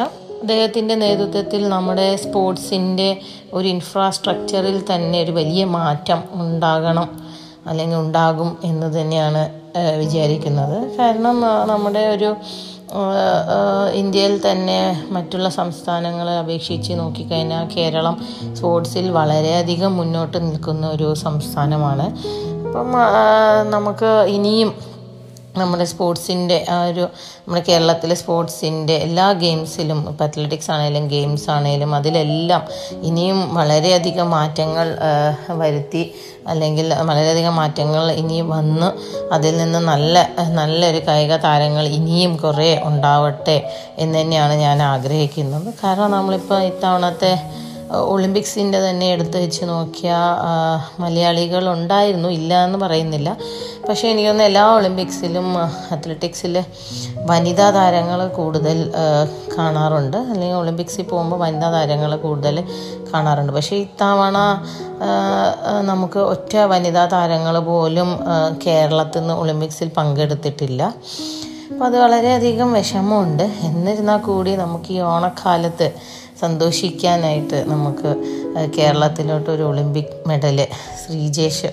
അദ്ദേഹത്തിന്റെ 0.42 0.94
നേതൃത്വത്തിൽ 0.94 1.62
നമ്മുടെ 1.68 2.06
സ്പോർട്സിന്റെ 2.16 3.08
ഒരു 3.52 3.66
ഇൻഫ്രാസ്ട്രക്ചറിൽ 3.68 4.78
തന്നെ 4.90 5.18
ഒരു 5.24 5.32
വലിയ 5.38 5.64
മാറ്റം 5.78 6.20
ഉണ്ടാകണം 6.42 7.08
അല്ലെങ്കിൽ 7.68 7.96
ഉണ്ടാകും 7.96 8.50
എന്ന് 8.64 9.00
തന്നെയാണ് 9.00 9.42
വിചാരിക്കുന്നത്. 10.02 10.76
കാരണം 10.98 11.36
നമ്മുടെ 11.72 12.02
ഒരു 12.14 12.30
ഇന്ത്യയിൽ 13.94 14.34
തന്നെ 14.46 14.78
മറ്റുള്ള 15.16 15.48
സംസ്ഥാനങ്ങളെ 15.58 16.32
അപേക്ഷിച്ച് 16.38 16.92
നോക്കിക്കഴിഞ്ഞാൽ 16.92 17.66
കേരളം 17.74 18.16
സ്പോർട്സിൽ 18.56 19.06
വളരെയധികം 19.18 19.92
മുന്നോട്ട് 19.96 20.38
നിൽക്കുന്ന 20.46 20.86
ഒരു 20.86 21.08
സംസ്ഥാനമാണ്. 21.24 22.06
അപ്പം 22.66 22.90
നമുക്ക് 23.76 24.10
ഇനിയും 24.36 24.70
നമ്മുടെ 25.58 25.84
സ്പോർട്സിന്റെ 25.90 26.56
ആ 26.74 26.76
ഒരു 26.88 27.04
നമ്മുടെ 27.44 27.62
കേരളത്തിലെ 27.68 28.16
സ്പോർട്സിന്റെ 28.20 28.96
എല്ലാ 29.06 29.26
ഗെയിംസിലും 29.42 30.00
ഇപ്പോൾ 30.10 30.24
അത്ലറ്റിക്സ് 30.24 30.70
ആണെങ്കിലും 30.74 31.06
ഗെയിംസ് 31.14 31.48
ആണെങ്കിലും 31.54 31.94
അതിലെല്ലാം 31.98 32.62
ഇനിയും 33.08 33.40
വളരെയധികം 33.58 34.28
മാറ്റങ്ങൾ 34.36 34.88
വരുത്തി 35.62 36.02
അല്ലെങ്കിൽ 36.50 36.86
വളരെയധികം 37.08 37.56
മാറ്റങ്ങൾ 37.62 38.04
ഇനി 38.22 38.38
വന്ന് 38.54 38.90
അതിൽ 39.36 39.56
നിന്ന് 39.62 39.80
നല്ല 39.92 40.26
നല്ലൊരു 40.58 41.00
കായിക 41.08 41.36
താരങ്ങൾ 41.46 41.86
ഇനിയും 41.98 42.34
കുറേ 42.36 42.70
ഉണ്ടാവട്ടെ 42.90 43.58
എന്ന് 43.98 44.16
തന്നെയാണ് 44.20 44.54
ഞാൻ 44.66 44.78
ആഗ്രഹിക്കുന്നത്. 44.92 45.68
കാരണം 45.82 46.10
നമ്മളിപ്പോൾ 46.10 46.62
ഇത്തവണത്തെ 46.70 47.32
ഒളിമ്പിക്സിന്റെ 48.12 48.78
തന്നെ 48.88 49.06
എടുത്തു 49.12 49.38
വെച്ച് 49.42 49.64
നോക്കിയ 49.70 50.10
മലയാളികൾ 51.02 51.64
ഉണ്ടായിരുന്നു 51.68 52.28
ഇല്ല 52.36 52.64
എന്ന് 52.66 52.78
പറയുന്നില്ല. 52.82 53.30
പക്ഷേ 53.90 54.08
എനിക്കൊന്ന് 54.08 54.44
എല്ലാ 54.44 54.64
ഒളിമ്പിക്സിലും 54.74 55.46
അത്ലറ്റിക്സിൽ 55.94 56.64
വനിതാ 57.30 57.70
താരങ്ങൾ 57.70 58.20
കൂടുതൽ 58.28 58.92
കാണാറുണ്ട്. 59.58 60.16
അല്ലെങ്കിൽ 60.16 60.56
ഒളിമ്പിക്സിൽ 60.56 61.02
പോകുമ്പോൾ 61.02 61.40
വനിതാ 61.40 61.70
താരങ്ങൾ 61.72 62.16
കൂടുതൽ 62.16 62.64
കാണാറുണ്ട്. 63.14 63.52
പക്ഷേ 63.52 63.76
ഇത്തവണ 63.76 64.36
നമുക്ക് 65.80 66.18
ഒറ്റ 66.18 66.56
വനിതാ 66.56 67.06
താരങ്ങൾ 67.06 67.58
പോലും 67.58 68.10
കേരളത്തിൽ 68.66 69.20
നിന്ന് 69.20 69.34
ഒളിമ്പിക്സിൽ 69.34 69.90
പങ്കെടുത്തിട്ടില്ല. 69.96 70.82
അപ്പോൾ 71.72 71.84
അത് 71.84 71.98
വളരെയധികം 71.98 72.72
വിഷമമുണ്ട്. 72.72 73.42
എന്നിരുന്നാൽ 73.42 74.18
കൂടി 74.18 74.56
നമുക്ക് 74.56 74.92
ഈ 74.92 75.00
ഓണക്കാലത്ത് 75.00 75.92
സന്തോഷിക്കാനായിട്ട് 76.40 77.58
നമുക്ക് 77.70 78.10
കേരളത്തിലോട്ട് 78.78 79.50
ഒരു 79.50 79.62
ഒളിമ്പിക് 79.62 80.16
മെഡൽ 80.26 80.66
ശ്രീജേഷ് 81.02 81.70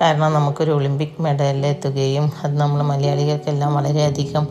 കാരണം 0.00 0.32
നമുക്കൊരു 0.32 0.70
ഒളിമ്പിക് 0.70 1.22
മെഡൽ 1.22 1.66
എത്തുകയും 1.66 2.32
അത് 2.44 2.58
നമ്മൾ 2.58 2.82
മലയാളികൾക്കെല്ലാം 2.82 3.74
വളരെയധികം 3.74 4.48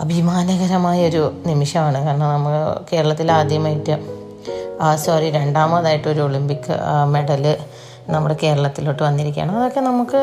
അഭിമാനകരമായൊരു 0.00 1.32
നിമിഷമാണ്. 1.46 2.04
കാരണം 2.06 2.28
നമ്മൾ 2.32 2.52
കേരളത്തിൽ 2.92 3.32
ആദ്യമായിട്ട് 3.32 3.94
സോറി 4.94 5.30
രണ്ടാമതായിട്ട് 5.30 6.08
ഒരു 6.08 6.20
ഒളിമ്പിക് 6.20 6.72
മെഡൽ 7.04 7.56
നമ്മുടെ 8.08 8.36
കേരളത്തിലോട്ട് 8.42 9.02
വന്നിരിക്കുകയാണ്. 9.02 9.56
അതൊക്കെ 9.56 9.80
നമുക്ക് 9.80 10.18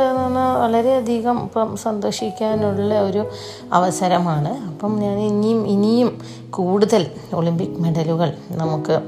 വളരെയധികം 0.62 1.44
ഇപ്പം 1.44 1.78
സന്തോഷിക്കാനുള്ള 1.78 3.02
ഒരു 3.02 3.26
അവസരമാണ്. 3.74 4.52
അപ്പം 4.68 5.00
ഞാൻ 5.00 5.20
ഇനിയും 5.20 5.68
ഇനിയും 5.68 6.22
കൂടുതൽ 6.50 7.08
ഒളിമ്പിക് 7.34 7.78
മെഡലുകൾ 7.80 8.34
നമുക്ക് 8.52 9.02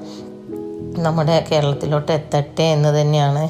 നമ്മുടെ 0.99 1.47
കേരളത്തിലോട്ട് 1.51 2.11
എത്തട്ടെ 2.11 2.63
എന്ന് 2.63 3.01
തന്നെയാണ് 3.01 3.49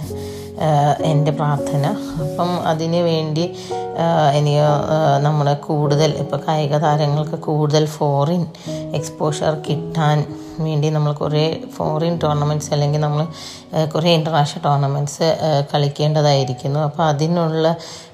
എന്റെ 1.05 1.31
പ്രാർത്ഥന. 1.31 1.83
അപ്പം 2.24 2.51
അതിന് 2.67 3.01
വേണ്ടി 3.03 3.45
ഇനി 4.35 4.53
ആഹ്, 4.59 5.19
കൂടുതൽ 5.62 6.12
ഇപ്പോൾ 6.19 6.39
കായിക 6.47 6.77
താരങ്ങൾക്ക് 6.77 7.35
കൂടുതൽ 7.39 7.85
ഫോറിൻ 7.88 8.41
എക്സ്പോഷർ 8.93 9.53
കിട്ടാൻ 9.67 10.17
വേണ്ടി 10.59 10.89
നമ്മൾ 10.89 11.12
കുറേ 11.13 11.43
ഫോറിൻ 11.77 12.17
ടൂർണമെന്റ്സ് 12.17 12.74
അല്ലെങ്കിൽ 12.74 13.00
നമ്മൾ 13.00 13.24
കുറേ 13.85 14.09
ഇന്റർനാഷണൽ 14.13 14.62
ടൂർണമെന്റ്സ് 14.63 15.27
കളിക്കേണ്ടതായിരിക്കുന്നു. 15.74 16.79
അപ്പോൾ 16.79 17.03
അതിനുള്ള 17.03 17.65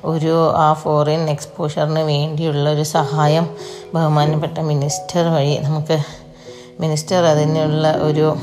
ഒരു 0.05 0.33
ആ 0.57 0.73
ഫോറിൻ 0.73 1.29
എക്സ്പോഷറിന് 1.29 1.99
വേണ്ടിയുള്ള 2.03 2.69
ഒരു 2.69 2.83
സഹായം 2.83 3.47
ബഹുമാനപ്പെട്ട 3.93 4.59
മിനിസ്റ്റർ 4.71 5.27
വഴി 5.27 5.59
നമുക്ക് 5.63 5.97
മിനിസ്റ്റർ 6.79 7.25
അതിനുള്ള 7.25 7.91
ഒരു 7.91 8.35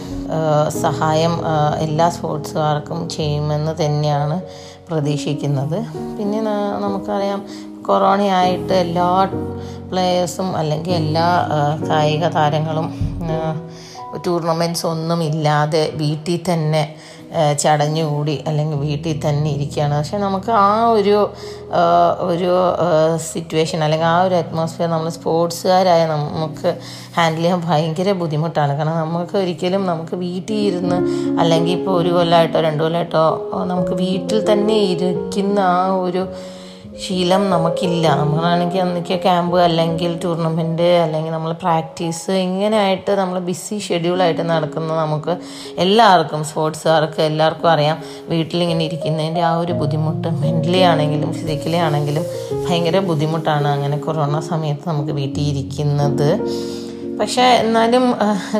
സഹായം 0.68 1.40
എല്ലാ 1.78 2.08
സ്പോർട്സുകാർക്കും 2.08 3.08
ചെയ്യുമെന്ന് 3.08 3.84
തന്നെയാണ് 3.84 4.42
പ്രതീക്ഷിക്കുന്നത്. 4.88 5.78
പിന്നെ 6.18 6.40
നമുക്കറിയാം 6.78 7.46
കൊറോണയായിട്ട് 7.82 8.72
എല്ലാ 8.72 9.28
പ്ലേയേഴ്സും 9.90 10.56
അല്ലെങ്കിൽ 10.56 10.92
എല്ലാ 10.92 11.48
കായിക 11.90 12.28
താരങ്ങളും 12.28 12.88
ടൂർണമെന്റ്സ് 14.26 14.86
ഒന്നും 14.86 15.22
ഇല്ലാതെ 15.22 15.92
വീട്ടിൽ 15.94 16.40
തന്നെ 16.52 16.96
ചടഞ്ഞുകൂടി 17.62 18.34
അല്ലെങ്കിൽ 18.48 18.78
വീട്ടിൽ 18.78 19.16
തന്നെ 19.24 19.48
ഇരിക്കുകയാണ്. 19.56 19.94
പക്ഷെ 19.98 20.18
നമുക്ക് 20.18 20.50
ആ 20.50 20.70
ഒരു 20.98 21.16
ഒരു 22.30 22.50
സിറ്റുവേഷൻ 23.30 23.78
അല്ലെങ്കിൽ 23.84 24.08
ആ 24.12 24.18
ഒരു 24.22 24.34
അറ്റ്മോസ്ഫിയർ 24.34 24.88
നമ്മൾ 24.90 25.08
സ്പോർട്സുകാരായ 25.16 26.02
നമുക്ക് 26.14 26.68
ഹാൻഡിൽ 27.16 27.42
ചെയ്യാൻ 27.42 27.62
ഭയങ്കര 27.68 28.12
ബുദ്ധിമുട്ടാണ്. 28.22 28.72
കാരണം 28.78 28.96
നമുക്ക് 29.04 29.36
ഒരിക്കലും 29.42 29.84
നമുക്ക് 29.86 30.16
വീട്ടിൽ 30.26 30.58
ഇരുന്ന് 30.68 30.98
അല്ലെങ്കിൽ 31.40 31.74
ഇപ്പോൾ 31.78 31.94
ഒരു 32.00 32.12
കൊല്ലമായിട്ടോ 32.18 32.60
രണ്ട് 32.68 32.82
കൊല്ലമായിട്ടോ 32.82 33.26
നമുക്ക് 33.72 33.96
വീട്ടിൽ 34.04 34.38
തന്നെ 34.50 34.78
ഇരിക്കുന്ന 34.92 35.58
ആ 35.58 35.82
ഒരു 36.06 36.24
ശീലം 37.04 37.50
നമുക്കില്ല. 37.50 38.06
നമ്മളാണെങ്കിൽ 38.16 38.80
അന്നൊക്കെ 38.80 39.16
ക്യാമ്പ് 39.16 39.58
അല്ലെങ്കിൽ 39.58 40.12
ടൂർണമെന്റ് 40.24 40.88
അല്ലെങ്കിൽ 41.04 41.32
നമ്മൾ 41.32 41.52
പ്രാക്ടീസ് 41.52 42.30
ഇങ്ങനെയായിട്ട് 42.30 43.10
നമ്മൾ 43.10 43.38
ബിസി 43.48 43.78
ഷെഡ്യൂളായിട്ട് 43.78 44.44
നടക്കുന്ന 44.50 44.96
നമുക്ക് 44.96 45.34
എല്ലാവർക്കും 45.84 46.44
സ്പോർട്സുകാർക്ക് 46.44 47.20
എല്ലാവർക്കും 47.20 47.70
അറിയാം 47.70 47.98
വീട്ടിലിങ്ങനെ 48.28 48.84
ഇരിക്കുന്നതിന്റെ 48.84 49.40
ആ 49.40 49.52
ഒരു 49.56 49.72
ബുദ്ധിമുട്ട്. 49.72 50.28
മെന്റലി 50.44 50.80
ആണെങ്കിലും 50.92 51.32
ഫിസിക്കലി 51.32 51.76
ആണെങ്കിലും 51.76 52.26
ഭയങ്കര 52.66 52.98
ബുദ്ധിമുട്ടാണ് 53.10 53.68
അങ്ങനെ 53.68 53.98
കൊറോണ 53.98 54.40
സമയത്ത് 54.40 54.88
നമുക്ക് 54.88 55.10
വീട്ടിൽ 55.10 55.44
ഇരിക്കുന്നത്. 55.52 56.30
പക്ഷേ 57.20 57.42
എന്നാലും 57.42 58.04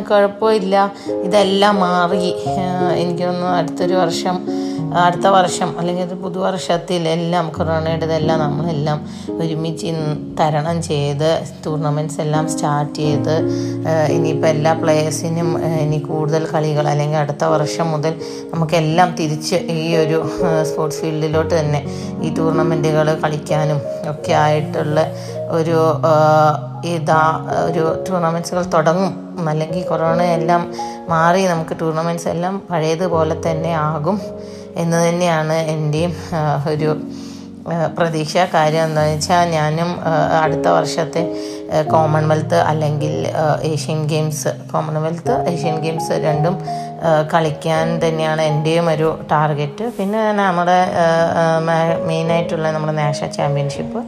കുഴപ്പമില്ല. 0.09 0.77
ഇതെല്ലാം 1.27 1.77
മാറി. 1.81 2.25
എനിക്കൊന്ന് 3.03 3.47
അടുത്തൊരു 3.59 3.95
വർഷം 3.95 4.37
അടുത്ത 5.07 5.27
വർഷം 5.27 5.79
അല്ലെങ്കിൽ 5.79 6.05
ഒരു 6.05 6.15
പുതുവർഷത്തിൽ 6.15 7.09
എല്ലാം 7.09 7.53
കൊറോണയുടേതെല്ലാം 7.57 8.39
നമ്മളെല്ലാം 8.41 8.99
ഒരുമിച്ച് 9.41 9.91
തരണം 10.41 10.83
ചെയ്ത് 10.83 11.43
ടൂർണമെന്റ്സ് 11.65 12.21
എല്ലാം 12.21 12.49
സ്റ്റാർട്ട് 12.49 12.95
ചെയ്ത് 12.99 13.35
ഇനിയിപ്പോൾ 14.13 14.47
എല്ലാ 14.47 14.73
പ്ലേയേഴ്സിനും 14.73 15.51
ഇനി 15.83 15.99
കൂടുതൽ 15.99 16.47
കളികൾ 16.55 16.89
അല്ലെങ്കിൽ 16.89 17.19
അടുത്ത 17.19 17.45
വർഷം 17.45 17.91
മുതൽ 17.91 18.15
നമുക്കെല്ലാം 18.55 19.15
തിരിച്ച് 19.21 19.57
ഈ 19.71 19.97
ഒരു 19.97 20.21
സ്പോർട്സ് 20.63 21.01
ഫീൽഡിലോട്ട് 21.01 21.55
തന്നെ 21.61 21.83
ഈ 22.23 22.35
ടൂർണമെന്റുകൾ 22.35 23.19
കളിക്കാനും 23.25 23.81
ഒക്കെ 24.11 24.33
ആയിട്ടുള്ള 24.33 25.01
ഒരു 25.57 25.79
ഇതാ 26.95 27.23
ഒരു 27.69 27.85
ടൂർണമെന്റ്സുകൾ 28.07 28.65
തുടങ്ങും. 28.77 29.15
അല്ലെങ്കിൽ 29.51 29.83
കൊറോണ 29.91 30.21
എല്ലാം 30.39 30.63
മാറി 31.13 31.43
നമുക്ക് 31.53 31.75
ടൂർണമെന്റ്സ് 31.81 32.29
എല്ലാം 32.35 32.55
പഴയതുപോലെ 32.71 33.37
തന്നെ 33.47 33.73
ആകും 33.89 34.19
എന്ന് 34.83 34.99
തന്നെയാണ് 35.09 35.57
എന്റെയും 35.77 36.13
ഒരു 36.73 36.91
പ്രതീക്ഷ. 37.97 38.35
കാര്യം 38.55 38.85
എന്താണെന്ന് 38.89 39.17
വെച്ചാൽ 39.17 39.49
ഞാനും 39.57 39.91
അടുത്ത 40.43 40.67
വർഷത്തെ 40.77 41.23
കോമൺവെൽത്ത് 41.93 42.59
അല്ലെങ്കിൽ 42.71 43.15
Asian 43.71 44.01
Games 44.13 44.51
Commonwealth 44.73 45.35
Asian 45.51 45.77
Games 45.85 46.15
രണ്ടും 46.27 46.55
കളിക്കാൻ 47.33 47.87
തന്നെയാണ് 48.05 48.43
എന്റെയും 48.53 48.87
ഒരു 48.95 49.09
ടാർഗറ്റ്. 49.33 49.85
പിന്നെ 49.99 50.23
നമ്മുടെ 50.41 50.79
മെയിനായിട്ടുള്ള 52.09 52.71
നമ്മുടെ 52.77 52.95
നാഷണൽ 53.03 53.33
ചാമ്പ്യൻഷിപ്പ്. 53.39 54.01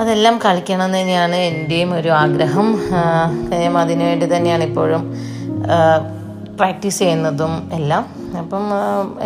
അതെല്ലാം 0.00 0.34
കളിക്കണം 0.44 0.84
എന്ന് 0.86 0.98
തന്നെയാണ് 1.00 1.38
എന്റെയും 1.50 1.90
ഒരു 1.98 2.10
ആഗ്രഹം. 2.22 2.68
ഞാൻ 3.62 3.76
അതിനുവേണ്ടി 3.82 4.26
തന്നെയാണ് 4.34 4.64
ഇപ്പോഴും 4.70 5.02
പ്രാക്ടീസ് 6.58 7.00
ചെയ്യുന്നതും 7.02 7.52
എല്ലാം. 7.78 8.02
അപ്പം 8.40 8.64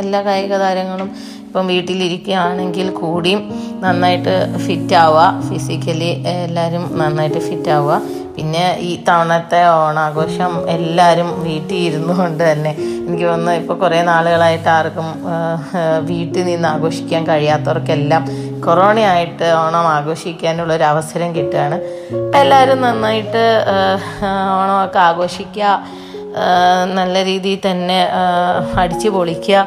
എല്ലാ 0.02 0.21
കായിക 0.26 0.54
താരങ്ങളും 0.64 1.09
ഇപ്പം 1.47 1.66
വീട്ടിലിരിക്കുകയാണെങ്കിൽ 1.73 2.87
കൂടിയും 3.00 3.40
നന്നായിട്ട് 3.85 4.35
ഫിറ്റ് 4.66 4.97
ആവുക 5.02 5.25
ഫിസിക്കലി 5.49 6.11
എല്ലാവരും 6.47 6.85
നന്നായിട്ട് 7.00 7.40
ഫിറ്റ് 7.49 7.73
ആവുക. 7.76 7.97
പിന്നെ 8.37 8.62
ഈ 8.88 8.93
തവണത്തെ 9.09 9.61
ഓണാഘോഷം 9.73 10.52
എല്ലാവരും 10.76 11.28
വീട്ടിൽ 11.45 11.76
ഇരുന്നു 11.88 12.14
കൊണ്ട് 12.21 12.43
തന്നെ 12.50 12.73
എനിക്ക് 13.04 13.26
തോന്നുന്നു 13.28 13.52
ഇപ്പോൾ 13.61 13.76
കുറേ 13.83 13.99
നാളുകളായിട്ട് 14.09 14.69
ആർക്കും 14.76 15.09
വീട്ടിൽ 16.11 16.43
നിന്ന് 16.49 16.69
ആഘോഷിക്കാൻ 16.73 17.23
കഴിയാത്തവർക്കെല്ലാം 17.31 18.25
കൊറോണയായിട്ട് 18.64 19.47
ഓണം 19.62 19.87
ആഘോഷിക്കാനുള്ള 19.97 20.73
ഒരു 20.78 20.87
അവസരം 20.92 21.30
കിട്ടുകയാണ്. 21.37 21.76
അപ്പം 22.21 22.38
എല്ലാവരും 22.40 22.80
നന്നായിട്ട് 22.87 23.44
ഓണമൊക്കെ 24.59 25.00
ആഘോഷിക്കുക 25.09 25.83
നല്ല 26.99 27.25
രീതിയിൽ 27.25 27.61
തന്നെ 27.66 27.99
അടിച്ചു 28.83 29.09
പൊളിക്കുക. 29.09 29.66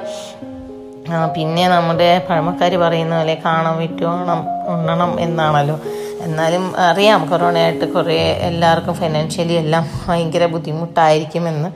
പിന്നെ 1.35 1.63
നമ്മുടെ 1.73 2.09
പഴമക്കാർ 2.29 2.73
പറയുന്ന 2.83 3.13
പോലെ 3.19 3.35
കാണാൻ 3.45 3.75
വിറ്റോണം 3.83 4.39
ഉണ്ണണം 4.73 5.11
എന്നാണല്ലോ. 5.25 5.77
എന്നാലും 6.25 6.63
അറിയാം 6.89 7.21
കൊറോണയായിട്ട് 7.29 7.85
കുറേ 7.93 8.17
എല്ലാവർക്കും 8.47 8.95
ഫിനാൻഷ്യലി 9.01 9.55
എല്ലാം 9.63 9.83
ഭയങ്കര 10.07 10.45
ബുദ്ധിമുട്ടായിരിക്കുമെന്ന്. 10.53 11.69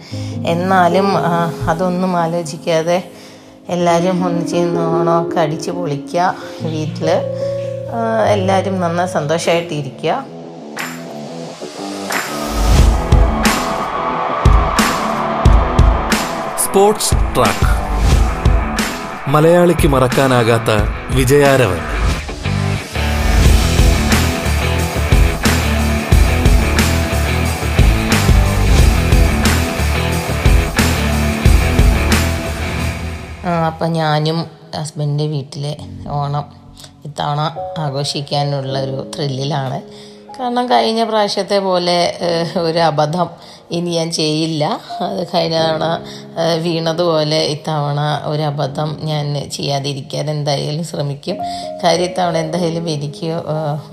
എന്നാലും 0.54 1.08
അതൊന്നും 1.72 2.14
ആലോചിക്കാതെ 2.24 2.98
എല്ലാവരും 3.70 4.26
ഒന്നിച്ച് 4.26 4.56
നിന്ന് 4.56 4.82
ഓണമൊക്കെ 4.82 5.40
അടിച്ച് 5.40 5.72
പൊളിക്കുക 5.72 6.36
വീട്ടിൽ 6.62 7.10
എല്ലാവരും 8.28 8.82
നന്നായി 8.82 9.10
സന്തോഷമായിട്ടിരിക്കുക 9.10 10.26
സ്പോർട്സ് 16.66 17.16
ട്രാക്ക്. 17.36 17.70
മലയാളിക്ക് 19.28 19.88
മറക്കാനാകാത്ത 19.88 20.72
വിജയാരവൻ. 21.16 21.91
അപ്പം 33.72 33.92
ഞാനും 34.00 34.40
ഹസ്ബൻഡിന്റെ 34.80 35.28
വീട്ടിലെ 35.34 35.74
ഓണം 36.20 36.46
ഇത്തവണ 37.08 37.42
ആഘോഷിക്കാനുള്ള 37.86 38.76
ഒരു 38.86 38.98
ത്രില്ലിലാണ് 39.14 39.78
കാരണം 40.36 40.66
കഴിഞ്ഞ 40.70 41.02
പ്രാവശ്യത്തെ 41.10 41.58
പോലെ 41.66 41.96
ഒരു 42.68 42.80
അബദ്ധം 42.90 43.30
ഇനി 43.78 43.90
ഞാൻ 43.98 44.10
ചെയ്യില്ല. 44.12 44.64
അത് 45.08 45.20
കഴിഞ്ഞ 45.34 45.58
തവണ 45.66 45.86
വീണതുപോലെ 46.64 47.40
ഇത്തവണ 47.56 48.00
ഒരു 48.32 48.44
അബദ്ധം 48.50 48.90
ഞാൻ 49.10 49.26
ചെയ്യാതിരിക്കാൻ 49.56 50.26
എന്തായാലും 50.36 50.86
ശ്രമിക്കും. 50.92 51.38
കാര്യം 51.84 52.08
ഇത്തവണ 52.10 52.36
എന്തായാലും 52.46 52.88
എനിക്ക് 52.96 53.30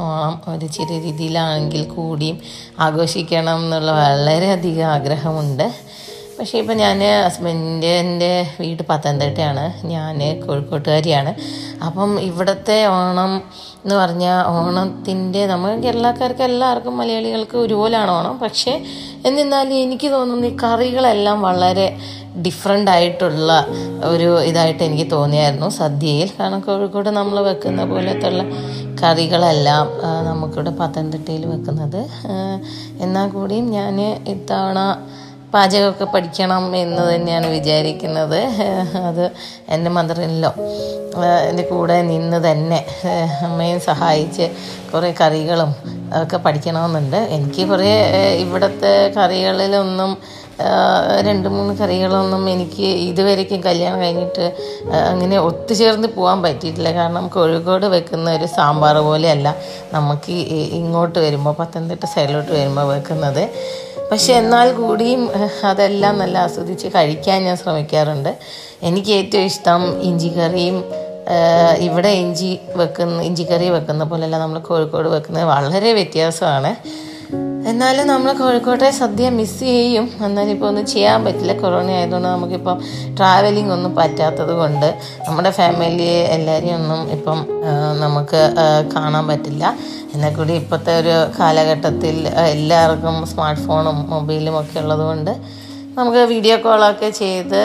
ഓണം 0.07 0.35
ഒരു 0.55 0.69
ചെറിയ 0.77 0.99
രീതിയിലാണെങ്കിൽ 1.07 1.85
കൂടിയും 1.97 2.39
ആഘോഷിക്കണം 2.87 3.61
എന്നുള്ള 3.65 3.93
വളരെയധികം 4.03 4.89
ആഗ്രഹമുണ്ട്. 4.97 5.67
പക്ഷേ 6.39 6.59
ഇപ്പം 6.59 6.77
ഞാൻ 6.77 6.99
ഹസ്ബൻഡിന്റെ 7.25 8.33
വീട് 8.61 8.83
പത്തനംതിട്ടയാണ്. 8.91 9.87
ഞാൻ 9.87 10.19
കോഴിക്കോട്ടുകാരിയാണ്. 10.47 11.35
അപ്പം 11.87 12.21
ഇവിടുത്തെ 12.21 12.87
ഓണം 12.87 13.33
എന്ന് 13.85 13.95
പറഞ്ഞാൽ 13.95 14.47
ഓണത്തിന്റെ 14.47 15.47
നമ്മൾ 15.47 15.71
കേരളക്കാർക്ക് 15.81 16.43
എല്ലാവർക്കും 16.43 16.95
മലയാളികൾക്ക് 16.99 17.57
ഒരുപോലെയാണ് 17.57 18.11
ഓണം. 18.11 18.39
പക്ഷേ 18.39 18.73
എന്നിരുന്നാലും 19.27 19.75
എനിക്ക് 19.75 20.09
തോന്നുന്നു 20.13 20.47
ഈ 20.47 20.57
കറികളെല്ലാം 20.63 21.43
വളരെ 21.43 21.87
ഡിഫറെന്റ് 22.47 22.91
ആയിട്ടുള്ള 22.91 23.53
ഒരു 24.05 24.29
ഇതായിട്ട് 24.43 24.83
എനിക്ക് 24.83 25.11
തോന്നിയായിരുന്നു 25.11 25.69
സദ്യയിൽ. 25.69 26.29
കാരണം 26.41 26.61
കോഴിക്കോട് 26.61 27.11
നമ്മൾ 27.11 27.41
വെക്കുന്ന 27.41 27.85
പോലത്തുള്ള 27.85 28.43
കറികളെല്ലാം 29.03 29.87
നമുക്കിവിടെ 30.25 30.71
പത്തനംതിട്ടയിൽ 30.71 31.47
വെക്കുന്നത്. 31.47 32.01
എന്നാൽ 33.01 33.29
കൂടിയും 33.29 33.71
ഞാൻ 33.71 33.97
ഇത്തവണ 34.35 34.79
പാചകമൊക്കെ 35.53 36.07
പഠിക്കണം 36.15 36.65
എന്ന് 36.83 37.03
തന്നെയാണ് 37.11 37.49
വിചാരിക്കുന്നത്. 37.57 38.41
അത് 39.09 39.25
എന്റെ 39.75 39.91
മദറിനിലോ 39.97 40.51
എന്റെ 41.51 41.65
കൂടെ 41.71 41.97
നിന്ന് 42.11 42.39
തന്നെ 42.49 42.81
അമ്മയെ 43.47 43.77
സഹായിച്ച് 43.91 44.47
കുറേ 44.91 45.11
കറികളും 45.21 45.71
ഒക്കെ 46.23 46.39
പഠിക്കണമെന്നുണ്ട്. 46.45 47.21
എനിക്ക് 47.37 47.63
കുറേ 47.71 47.95
ഇവിടുത്തെ 48.45 48.93
കറികളിലൊന്നും 49.17 50.13
രണ്ട് 51.27 51.49
മൂന്ന് 51.55 51.73
കറികളൊന്നും 51.81 52.45
എനിക്ക് 52.53 52.87
ഇതുവരേക്കും 53.09 53.61
കല്യാണം 53.67 53.99
കഴിഞ്ഞിട്ട് 54.05 54.47
അങ്ങനെ 55.11 55.37
ഒത്തുചേർന്ന് 55.49 56.09
പോകാൻ 56.17 56.39
പറ്റിയിട്ടില്ല. 56.47 56.91
കാരണം 57.01 57.25
കോഴിക്കോട് 57.35 57.87
വെക്കുന്ന 57.97 58.35
ഒരു 58.39 58.47
സാമ്പാർ 58.57 58.97
പോലെയല്ല 59.09 59.49
നമുക്ക് 59.97 60.37
ഇങ്ങോട്ട് 60.81 61.19
വരുമ്പോൾ 61.27 61.55
പത്തനംതിട്ട 61.61 62.05
സൈഡിലോട്ട് 62.15 62.53
വരുമ്പോൾ 62.59 62.89
വെക്കുന്നത്. 62.95 63.45
പക്ഷെ 64.11 64.33
എന്നാൽ 64.43 64.69
കൂടിയും 64.81 65.23
അതെല്ലാം 65.71 66.15
നല്ല 66.23 66.37
ആസ്വദിച്ച് 66.47 66.89
കഴിക്കാൻ 66.95 67.39
ഞാൻ 67.47 67.57
ശ്രമിക്കാറുണ്ട്. 67.63 68.31
എനിക്ക് 68.89 69.13
ഏറ്റവും 69.21 69.45
ഇഷ്ടം 69.51 69.83
ഇഞ്ചിക്കറിയും 70.09 70.79
കറിയും 70.79 71.85
ഇവിടെ 71.87 72.11
ഇഞ്ചി 72.23 72.51
വെക്കുന്ന 72.81 73.25
ഇഞ്ചിക്കറി 73.29 73.67
വെക്കുന്ന 73.75 74.05
പോലെയല്ല 74.11 74.37
നമ്മൾ 74.45 74.59
കോഴിക്കോട് 74.69 75.09
വെക്കുന്നത് 75.17 75.47
വളരെ 75.55 75.91
വ്യത്യാസമാണ്. 75.99 76.71
എന്നാലും 77.71 78.05
നമ്മൾ 78.11 78.29
കോഴിക്കോട്ടെ 78.41 78.89
സദ്യ 78.99 79.27
മിസ് 79.39 79.59
ചെയ്യും. 79.71 80.07
എന്നാലും 80.27 80.53
ഇപ്പോൾ 80.55 80.69
ഒന്നും 80.71 80.85
ചെയ്യാൻ 80.93 81.19
പറ്റില്ല. 81.27 81.53
കൊറോണ 81.63 81.89
ആയതുകൊണ്ട് 81.97 82.29
നമുക്കിപ്പം 82.29 82.77
ട്രാവലിംഗ് 83.19 83.73
ഒന്നും 83.77 83.93
പറ്റാത്തത് 83.99 84.53
കൊണ്ട് 84.61 84.89
നമ്മുടെ 85.27 85.51
ഫാമിലി 85.59 86.09
എല്ലാവരെയും 86.37 86.77
ഒന്നും 86.81 87.01
ഇപ്പം 87.17 87.39
നമുക്ക് 88.05 88.43
കാണാൻ 88.95 89.25
പറ്റില്ല. 89.31 89.65
എന്നാൽ 90.15 90.33
കൂടി 90.39 90.55
ഇപ്പോഴത്തെ 90.61 90.93
ഒരു 91.01 91.15
കാലഘട്ടത്തിൽ 91.39 92.17
എല്ലാവർക്കും 92.55 93.17
സ്മാർട്ട് 93.33 93.65
ഫോണും 93.67 93.99
മൊബൈലും 94.13 94.55
ഒക്കെ 94.61 94.79
ഉള്ളതുകൊണ്ട് 94.85 95.33
നമുക്ക് 95.99 96.23
വീഡിയോ 96.33 96.57
കോളൊക്കെ 96.65 97.09
ചെയ്ത് 97.23 97.61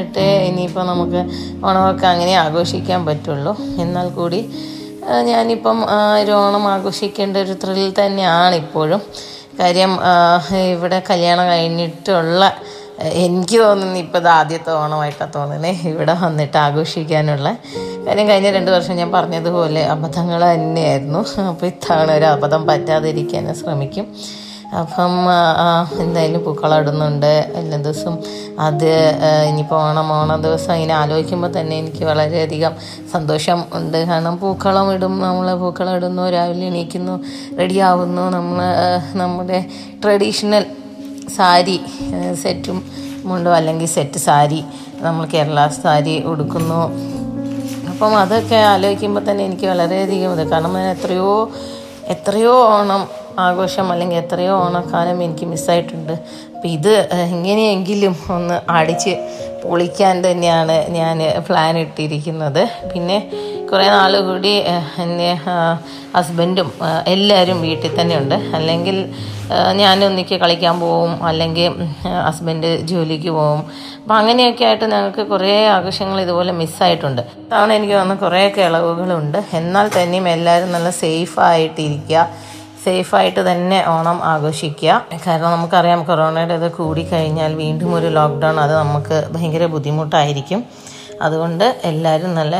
ഇട്ട് 0.00 0.26
ഇനിയിപ്പോൾ 0.48 0.84
നമുക്ക് 0.92 1.20
ഓണമൊക്കെ 1.66 2.06
അങ്ങനെ 2.14 2.34
ആഘോഷിക്കാൻ 2.44 3.00
പറ്റുള്ളൂ. 3.08 3.52
എന്നാൽ 3.84 4.08
കൂടി 4.18 4.40
ഞാനിപ്പം 5.30 5.78
ഒരു 6.20 6.32
ഓണം 6.42 6.64
ആഘോഷിക്കേണ്ട 6.74 7.36
ഒരു 7.44 7.54
ത്രില്ലിൽ 7.62 7.92
തന്നെയാണ് 8.00 8.54
ഇപ്പോഴും 8.64 9.02
കാര്യം 9.60 9.92
ഇവിടെ 10.72 10.98
കല്യാണം 11.10 11.46
കഴിഞ്ഞിട്ടുള്ള 11.52 12.42
എനിക്ക് 13.24 13.56
തോന്നുന്നു 13.62 13.98
ഇപ്പോൾ 14.04 14.20
ഇത് 14.22 14.28
ആദ്യത്തെ 14.38 14.70
ഓണമായിട്ടാണ് 14.82 15.32
തോന്നുന്നത് 15.36 15.86
ഇവിടെ 15.90 16.14
വന്നിട്ട് 16.22 16.56
ആഘോഷിക്കാനുള്ള. 16.64 17.48
കാര്യം 18.06 18.26
കഴിഞ്ഞ 18.30 18.48
രണ്ട് 18.56 18.70
വർഷം 18.76 18.94
ഞാൻ 19.00 19.10
പറഞ്ഞതുപോലെ 19.16 19.82
അബദ്ധങ്ങൾ 19.94 20.40
തന്നെയായിരുന്നു. 20.54 21.20
അപ്പോൾ 21.52 21.66
ഇത്തവണ 21.72 22.08
ഒരു 22.18 22.26
അബദ്ധം 22.34 22.62
പറ്റാതിരിക്കാൻ 22.70 23.46
ശ്രമിക്കും. 23.60 24.06
അപ്പം 24.76 25.12
എന്തായാലും 26.00 26.44
പൂക്കളമിടുന്നുണ്ട് 26.44 27.32
എല്ലാ 27.58 27.76
ദിവസവും 27.84 28.16
അത് 28.60 28.90
ഇനിയിപ്പോൾ 29.48 29.78
ഓണം 29.82 30.12
ഓണ 30.12 30.36
ദിവസം 30.36 30.72
ഇങ്ങനെ 30.74 30.94
ആലോചിക്കുമ്പോൾ 30.94 31.50
തന്നെ 31.60 31.78
എനിക്ക് 31.78 32.04
വളരെയധികം 32.04 32.72
സന്തോഷം 33.12 33.64
ഉണ്ട്. 33.74 33.98
കാരണം 34.10 34.38
പൂക്കളം 34.38 34.92
ഇടും 34.94 35.20
നമ്മൾ 35.20 35.54
പൂക്കളം 35.54 35.96
ഇടുന്നു 35.96 36.30
രാവിലെ 36.30 36.66
എണീക്കുന്നു 36.66 37.14
റെഡിയാവുന്നു. 37.58 38.30
നമ്മൾ 38.36 38.64
നമ്മുടെ 39.22 39.66
ട്രഡീഷണൽ 40.04 40.66
സാരി 41.36 41.78
സെറ്റും 42.42 42.78
മുണ്ടും 43.24 43.54
അല്ലെങ്കിൽ 43.54 43.86
സെറ്റ് 43.86 44.18
സാരി 44.18 44.64
നമ്മൾ 45.00 45.24
കേരള 45.34 45.66
സാരി 45.68 46.22
ഉടുക്കുന്നു. 46.24 46.82
അപ്പം 47.90 48.18
അതൊക്കെ 48.18 48.54
ആലോചിക്കുമ്പോൾ 48.54 49.30
തന്നെ 49.30 49.44
എനിക്ക് 49.44 49.66
വളരെയധികം 49.66 50.32
ഇത്. 50.32 50.50
കാരണം 50.50 50.74
ഞാൻ 50.74 50.90
എത്രയോ 50.96 51.50
എത്രയോ 52.14 52.52
ഓണം 52.74 53.02
ആഘോഷം 53.46 53.86
അല്ലെങ്കിൽ 53.92 54.18
എത്രയോ 54.22 54.54
ഓണക്കാലം 54.64 55.18
എനിക്ക് 55.26 55.46
മിസ്സായിട്ടുണ്ട്. 55.52 56.14
അപ്പം 56.54 56.68
ഇത് 56.76 56.94
എങ്ങനെയെങ്കിലും 57.26 58.14
ഒന്ന് 58.36 58.56
അടിച്ച് 58.78 59.12
പൊളിക്കാൻ 59.62 60.16
തന്നെയാണ് 60.26 60.76
ഞാൻ 60.98 61.18
പ്ലാൻ 61.48 61.74
ഇട്ടിരിക്കുന്നത്. 61.84 62.62
പിന്നെ 62.92 63.18
കുറേ 63.70 63.86
നാൾ 63.94 64.12
കൂടി 64.26 64.52
എന്റെ 65.04 65.30
ഹസ്ബൻഡും 66.16 66.68
എല്ലാവരും 67.12 67.58
വീട്ടിൽ 67.66 67.90
തന്നെയുണ്ട് 67.98 68.36
അല്ലെങ്കിൽ 68.58 68.96
ഞാനൊന്നിക്ക് 69.80 70.36
കളിക്കാൻ 70.42 70.76
പോവും 70.80 71.12
അല്ലെങ്കിൽ 71.28 71.72
ഹസ്ബൻഡ് 72.26 72.70
ജോലിക്ക് 72.90 73.30
പോവും. 73.38 73.60
അപ്പം 74.00 74.16
അങ്ങനെയൊക്കെ 74.20 74.64
ആയിട്ട് 74.68 74.84
ഞങ്ങൾക്ക് 74.94 75.22
കുറേ 75.32 75.52
ആഘോഷങ്ങൾ 75.76 76.18
ഇതുപോലെ 76.24 76.52
മിസ്സായിട്ടുണ്ട്. 76.60 77.22
തവണ 77.52 77.70
എനിക്ക് 77.78 77.94
തോന്നുന്നു 77.94 78.22
കുറേയൊക്കെ 78.24 78.62
ഇളവുകളുണ്ട്. 78.68 79.38
എന്നാൽ 79.60 79.88
തന്നെയും 79.98 80.28
എല്ലാവരും 80.36 80.72
നല്ല 80.76 80.90
സേഫായിട്ടിരിക്കുക 81.02 82.26
സേഫായിട്ട് 82.88 83.42
തന്നെ 83.50 83.78
ഓണം 83.94 84.18
ആഘോഷിക്കുക. 84.32 84.92
കാരണം 85.26 85.50
നമുക്കറിയാം 85.52 86.00
കൊറോണയുടെ 86.04 86.54
ഇത് 86.60 86.68
കൂടിക്കഴിഞ്ഞാൽ 86.72 87.52
വീണ്ടും 87.54 87.90
ഒരു 87.94 88.08
ലോക്ക്ഡൗൺ 88.18 88.56
അത് 88.60 88.74
നമുക്ക് 88.82 89.16
ഭയങ്കര 89.32 89.66
ബുദ്ധിമുട്ടായിരിക്കും. 89.74 90.60
അതുകൊണ്ട് 91.22 91.64
എല്ലാവരും 91.84 92.32
നല്ല 92.34 92.56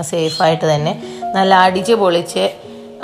സേഫായിട്ട് 0.00 0.66
തന്നെ 0.74 0.92
നല്ല 1.34 1.54
അടിച്ച് 1.54 1.94
പൊളിച്ച് 2.02 2.44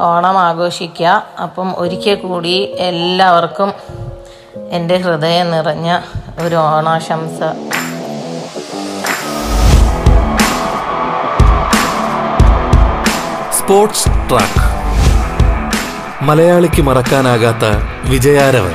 ഓണം 0.00 0.38
ആഘോഷിക്കുക. 0.38 1.08
അപ്പം 1.42 1.68
ഒരിക്കൽ 1.78 2.14
കൂടി 2.14 2.56
എല്ലാവർക്കും 2.88 3.72
എന്റെ 4.76 4.96
ഹൃദയം 5.04 5.50
നിറഞ്ഞ 5.50 5.98
ഒരു 6.44 6.56
ഓണാശംസ. 6.56 7.40
Sports 13.58 14.08
track. 14.30 14.67
മലയാളിക്ക് 16.28 16.82
മറക്കാനാകാത്ത 16.82 17.64
വിജയാരവൻ. 18.10 18.72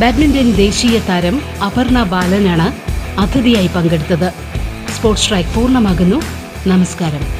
ബാഡ്മിന്റൺ 0.00 0.52
ദേശീയ 0.52 0.98
താരം 0.98 1.42
അപർണ 1.64 2.02
ബാലനാണ് 2.02 2.68
അതിഥിയായി 3.20 3.66
പങ്കെടുത്തത്. 3.66 4.32
സ്പോർട്സ് 4.96 5.28
ട്രാക്ക് 5.28 5.48
പൂർണമാകുന്നു. 5.48 6.22
നമസ്കാരം. 6.66 7.39